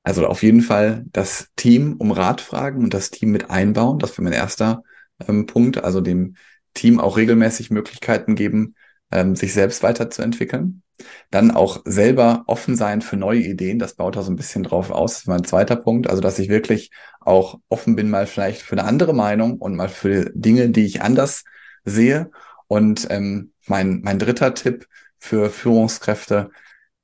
Also 0.02 0.26
auf 0.26 0.42
jeden 0.42 0.62
Fall 0.62 1.04
das 1.12 1.48
Team 1.56 1.96
um 1.98 2.10
Rat 2.10 2.40
fragen 2.40 2.82
und 2.82 2.94
das 2.94 3.10
Team 3.10 3.30
mit 3.30 3.50
einbauen. 3.50 3.98
Das 3.98 4.12
wäre 4.12 4.22
mein 4.22 4.32
erster 4.32 4.82
ähm, 5.28 5.46
Punkt. 5.46 5.84
Also 5.84 6.00
dem 6.00 6.36
Team 6.74 7.00
auch 7.00 7.16
regelmäßig 7.16 7.70
Möglichkeiten 7.70 8.34
geben, 8.34 8.74
ähm, 9.10 9.36
sich 9.36 9.52
selbst 9.52 9.82
weiterzuentwickeln. 9.82 10.82
Dann 11.30 11.50
auch 11.50 11.82
selber 11.84 12.44
offen 12.46 12.76
sein 12.76 13.00
für 13.02 13.16
neue 13.16 13.40
Ideen. 13.40 13.78
Das 13.78 13.94
baut 13.94 14.16
da 14.16 14.22
so 14.22 14.30
ein 14.30 14.36
bisschen 14.36 14.62
drauf 14.62 14.90
aus. 14.90 15.12
Das 15.12 15.20
ist 15.22 15.28
mein 15.28 15.44
zweiter 15.44 15.76
Punkt. 15.76 16.08
Also, 16.08 16.20
dass 16.20 16.38
ich 16.38 16.48
wirklich 16.48 16.90
auch 17.20 17.58
offen 17.68 17.96
bin, 17.96 18.10
mal 18.10 18.26
vielleicht 18.26 18.62
für 18.62 18.72
eine 18.72 18.84
andere 18.84 19.14
Meinung 19.14 19.58
und 19.58 19.76
mal 19.76 19.88
für 19.88 20.30
Dinge, 20.34 20.70
die 20.70 20.84
ich 20.84 21.02
anders 21.02 21.44
sehe. 21.84 22.30
Und 22.66 23.06
ähm, 23.10 23.52
mein, 23.66 24.00
mein 24.02 24.18
dritter 24.18 24.54
Tipp 24.54 24.86
für 25.18 25.50
Führungskräfte, 25.50 26.50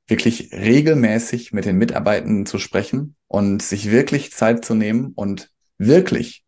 wirklich 0.06 0.52
regelmäßig 0.52 1.52
mit 1.52 1.64
den 1.64 1.76
Mitarbeitenden 1.76 2.46
zu 2.46 2.58
sprechen 2.58 3.16
und 3.26 3.62
sich 3.62 3.90
wirklich 3.90 4.32
Zeit 4.32 4.64
zu 4.64 4.74
nehmen 4.74 5.12
und 5.14 5.50
wirklich 5.78 6.44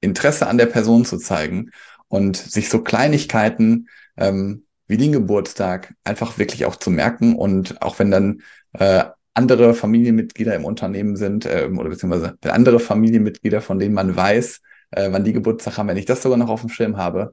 Interesse 0.00 0.46
an 0.46 0.58
der 0.58 0.66
Person 0.66 1.04
zu 1.04 1.18
zeigen 1.18 1.70
und 2.08 2.36
sich 2.36 2.68
so 2.68 2.82
Kleinigkeiten 2.82 3.88
ähm, 4.16 4.64
wie 4.88 4.96
den 4.96 5.12
Geburtstag 5.12 5.94
einfach 6.02 6.38
wirklich 6.38 6.64
auch 6.64 6.76
zu 6.76 6.90
merken 6.90 7.36
und 7.36 7.80
auch 7.82 7.98
wenn 7.98 8.10
dann 8.10 8.42
äh, 8.72 9.04
andere 9.34 9.74
Familienmitglieder 9.74 10.56
im 10.56 10.64
Unternehmen 10.64 11.16
sind 11.16 11.46
äh, 11.46 11.68
oder 11.72 11.90
beziehungsweise 11.90 12.36
wenn 12.42 12.50
andere 12.50 12.80
Familienmitglieder, 12.80 13.60
von 13.60 13.78
denen 13.78 13.94
man 13.94 14.16
weiß, 14.16 14.60
äh, 14.90 15.12
wann 15.12 15.24
die 15.24 15.32
Geburtstag 15.32 15.78
haben, 15.78 15.88
wenn 15.88 15.96
ich 15.96 16.06
das 16.06 16.22
sogar 16.22 16.38
noch 16.38 16.48
auf 16.48 16.62
dem 16.62 16.70
Schirm 16.70 16.96
habe, 16.96 17.32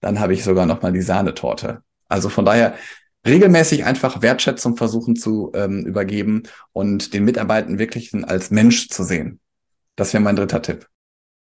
dann 0.00 0.20
habe 0.20 0.32
ich 0.32 0.44
sogar 0.44 0.66
noch 0.66 0.82
mal 0.82 0.92
die 0.92 1.02
Sahnetorte. 1.02 1.82
Also 2.08 2.28
von 2.28 2.44
daher 2.44 2.74
regelmäßig 3.26 3.84
einfach 3.84 4.22
Wertschätzung 4.22 4.76
versuchen 4.76 5.16
zu 5.16 5.50
ähm, 5.54 5.84
übergeben 5.84 6.44
und 6.72 7.12
den 7.12 7.24
Mitarbeitern 7.24 7.78
wirklich 7.78 8.12
als 8.14 8.50
Mensch 8.50 8.88
zu 8.88 9.02
sehen. 9.02 9.40
Das 9.96 10.12
wäre 10.12 10.22
mein 10.22 10.36
dritter 10.36 10.62
Tipp. 10.62 10.88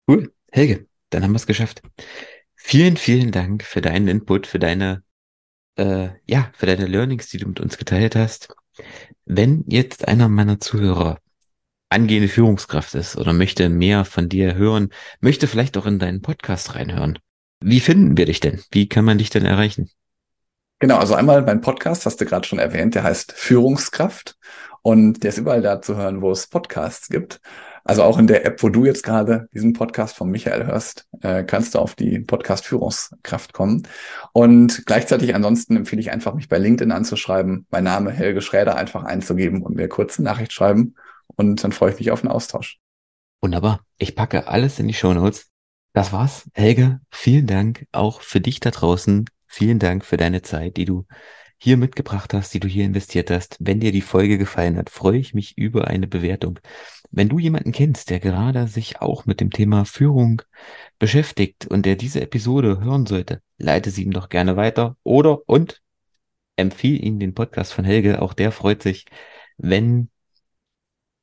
Cool. 0.07 0.31
Helge, 0.51 0.87
dann 1.09 1.23
haben 1.23 1.31
wir 1.31 1.37
es 1.37 1.47
geschafft. 1.47 1.81
Vielen, 2.55 2.97
vielen 2.97 3.31
Dank 3.31 3.63
für 3.63 3.81
deinen 3.81 4.07
Input, 4.07 4.47
für 4.47 4.59
deine 4.59 5.03
äh, 5.79 6.09
ja, 6.27 6.51
für 6.53 6.65
deine 6.65 6.85
Learnings, 6.85 7.29
die 7.29 7.37
du 7.37 7.47
mit 7.47 7.59
uns 7.59 7.77
geteilt 7.77 8.15
hast. 8.15 8.49
Wenn 9.25 9.63
jetzt 9.67 10.07
einer 10.07 10.27
meiner 10.27 10.59
Zuhörer 10.59 11.19
angehende 11.89 12.27
Führungskraft 12.27 12.93
ist 12.95 13.17
oder 13.17 13.33
möchte 13.33 13.69
mehr 13.69 14.05
von 14.05 14.29
dir 14.29 14.55
hören, 14.55 14.89
möchte 15.21 15.47
vielleicht 15.47 15.77
auch 15.77 15.85
in 15.85 15.97
deinen 15.97 16.21
Podcast 16.21 16.75
reinhören. 16.75 17.17
Wie 17.61 17.79
finden 17.79 18.17
wir 18.17 18.25
dich 18.25 18.39
denn? 18.39 18.61
Wie 18.71 18.87
kann 18.87 19.05
man 19.05 19.17
dich 19.17 19.29
denn 19.29 19.45
erreichen? 19.45 19.89
Genau, 20.79 20.97
also 20.97 21.15
einmal 21.15 21.41
mein 21.41 21.61
Podcast, 21.61 22.05
hast 22.05 22.21
du 22.21 22.25
gerade 22.25 22.47
schon 22.47 22.59
erwähnt, 22.59 22.95
der 22.95 23.03
heißt 23.03 23.33
Führungskraft 23.33 24.37
und 24.81 25.23
der 25.23 25.29
ist 25.29 25.37
überall 25.37 25.61
da 25.61 25.81
zu 25.81 25.97
hören, 25.97 26.21
wo 26.21 26.31
es 26.31 26.47
Podcasts 26.47 27.09
gibt. 27.09 27.41
Also 27.83 28.03
auch 28.03 28.17
in 28.17 28.27
der 28.27 28.45
App, 28.45 28.61
wo 28.61 28.69
du 28.69 28.85
jetzt 28.85 29.03
gerade 29.03 29.47
diesen 29.53 29.73
Podcast 29.73 30.15
von 30.15 30.29
Michael 30.29 30.65
hörst, 30.65 31.07
äh, 31.21 31.43
kannst 31.43 31.75
du 31.75 31.79
auf 31.79 31.95
die 31.95 32.19
Podcast 32.19 32.65
Führungskraft 32.65 33.53
kommen. 33.53 33.87
Und 34.33 34.85
gleichzeitig 34.85 35.35
ansonsten 35.35 35.75
empfehle 35.75 36.01
ich 36.01 36.11
einfach, 36.11 36.33
mich 36.33 36.49
bei 36.49 36.57
LinkedIn 36.57 36.91
anzuschreiben, 36.91 37.65
mein 37.69 37.83
Name 37.83 38.11
Helge 38.11 38.41
Schräder 38.41 38.75
einfach 38.75 39.03
einzugeben 39.03 39.63
und 39.63 39.75
mir 39.75 39.87
kurze 39.87 40.23
Nachricht 40.23 40.53
schreiben. 40.53 40.95
Und 41.35 41.63
dann 41.63 41.71
freue 41.71 41.91
ich 41.91 41.99
mich 41.99 42.11
auf 42.11 42.23
einen 42.23 42.31
Austausch. 42.31 42.79
Wunderbar. 43.41 43.81
Ich 43.97 44.15
packe 44.15 44.47
alles 44.47 44.79
in 44.79 44.87
die 44.87 44.93
Show 44.93 45.13
Notes. 45.13 45.47
Das 45.93 46.11
war's. 46.11 46.49
Helge, 46.53 46.99
vielen 47.09 47.47
Dank 47.47 47.85
auch 47.91 48.21
für 48.21 48.41
dich 48.41 48.59
da 48.59 48.71
draußen. 48.71 49.25
Vielen 49.47 49.79
Dank 49.79 50.05
für 50.05 50.17
deine 50.17 50.41
Zeit, 50.41 50.77
die 50.77 50.85
du 50.85 51.05
hier 51.59 51.77
mitgebracht 51.77 52.33
hast, 52.33 52.53
die 52.53 52.59
du 52.59 52.67
hier 52.67 52.85
investiert 52.85 53.29
hast. 53.29 53.57
Wenn 53.59 53.79
dir 53.79 53.91
die 53.91 54.01
Folge 54.01 54.37
gefallen 54.37 54.77
hat, 54.77 54.89
freue 54.89 55.19
ich 55.19 55.33
mich 55.33 55.57
über 55.57 55.87
eine 55.87 56.07
Bewertung. 56.07 56.59
Wenn 57.11 57.29
du 57.29 57.37
jemanden 57.39 57.71
kennst, 57.71 58.09
der 58.09 58.19
gerade 58.19 58.67
sich 58.67 59.01
auch 59.01 59.25
mit 59.25 59.41
dem 59.41 59.51
Thema 59.51 59.85
Führung 59.85 60.41
beschäftigt 60.99 61.67
und 61.67 61.85
der 61.85 61.95
diese 61.95 62.21
Episode 62.21 62.79
hören 62.81 63.05
sollte, 63.05 63.41
leite 63.57 63.91
sie 63.91 64.03
ihm 64.03 64.11
doch 64.11 64.29
gerne 64.29 64.55
weiter 64.55 64.95
oder 65.03 65.47
und 65.47 65.81
empfiehl 66.55 67.03
ihm 67.03 67.19
den 67.19 67.33
Podcast 67.33 67.73
von 67.73 67.85
Helge. 67.85 68.21
Auch 68.21 68.33
der 68.33 68.51
freut 68.51 68.81
sich, 68.83 69.05
wenn 69.57 70.09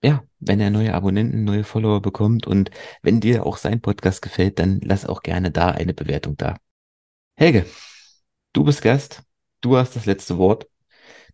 ja, 0.03 0.23
wenn 0.39 0.61
er 0.61 0.71
neue 0.71 0.95
Abonnenten, 0.95 1.45
neue 1.45 1.65
Follower 1.65 2.01
bekommt 2.01 2.47
und 2.47 2.71
wenn 3.03 3.21
dir 3.21 3.47
auch 3.47 3.57
sein 3.57 3.81
Podcast 3.81 4.23
gefällt, 4.23 4.59
dann 4.59 4.81
lass 4.83 5.07
auch 5.07 5.23
gerne 5.23 5.51
da 5.51 5.71
eine 5.71 5.95
Bewertung 5.95 6.37
da. 6.37 6.57
Helge, 7.37 7.67
du 8.53 8.65
bist 8.65 8.83
Gast, 8.83 9.23
du 9.67 9.77
hast 9.77 9.97
das 9.97 10.07
letzte 10.07 10.39
Wort. 10.39 10.69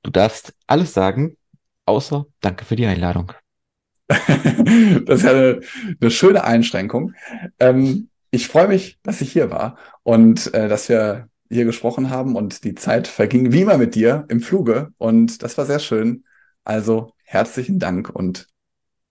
Du 0.03 0.11
darfst 0.11 0.55
alles 0.67 0.95
sagen, 0.95 1.37
außer 1.85 2.27
danke 2.41 2.65
für 2.65 2.77
die 2.77 2.87
Einladung. 2.87 3.33
das 4.09 5.19
ist 5.21 5.25
ja 5.25 5.31
eine, 5.31 5.61
eine 6.01 6.11
schöne 6.11 6.45
Einschränkung. 6.45 7.13
Ähm, 7.61 8.09
ich 8.31 8.49
freue 8.49 8.69
mich, 8.69 8.99
dass 9.03 9.21
ich 9.21 9.33
hier 9.33 9.51
war 9.51 9.77
und 10.03 10.53
äh, 10.55 10.69
dass 10.69 10.89
wir 10.89 11.29
hier 11.51 11.67
gesprochen 11.67 12.09
haben 12.09 12.35
und 12.35 12.65
die 12.65 12.75
Zeit 12.75 13.07
verging 13.07 13.53
wie 13.53 13.61
immer 13.61 13.77
mit 13.77 13.95
dir 13.95 14.25
im 14.29 14.41
Fluge 14.41 14.93
und 14.97 15.43
das 15.43 15.59
war 15.59 15.67
sehr 15.67 15.79
schön. 15.79 16.25
Also 16.65 17.13
herzlichen 17.25 17.79
Dank 17.79 18.09
und 18.09 18.49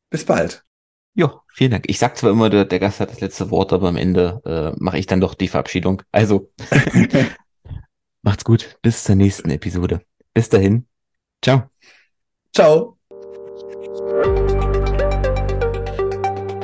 bis 0.10 0.25
bald. 0.25 0.63
Jo, 1.13 1.41
vielen 1.53 1.71
Dank. 1.71 1.86
Ich 1.88 1.99
sag 1.99 2.17
zwar 2.17 2.31
immer, 2.31 2.49
der, 2.49 2.65
der 2.65 2.79
Gast 2.79 2.99
hat 2.99 3.12
das 3.12 3.21
letzte 3.21 3.51
Wort, 3.51 3.73
aber 3.73 3.89
am 3.89 3.97
Ende 3.97 4.41
äh, 4.45 4.81
mache 4.81 4.97
ich 4.97 5.05
dann 5.05 5.21
doch 5.21 5.36
die 5.36 5.49
Verabschiedung. 5.49 6.01
Also 6.12 6.49
macht's 8.23 8.43
gut. 8.43 8.77
Bis 8.81 9.03
zur 9.03 9.15
nächsten 9.15 9.49
Episode. 9.49 10.01
Bis 10.34 10.49
dahin. 10.49 10.88
Ciao. 11.41 11.69
Ciao. 12.53 12.97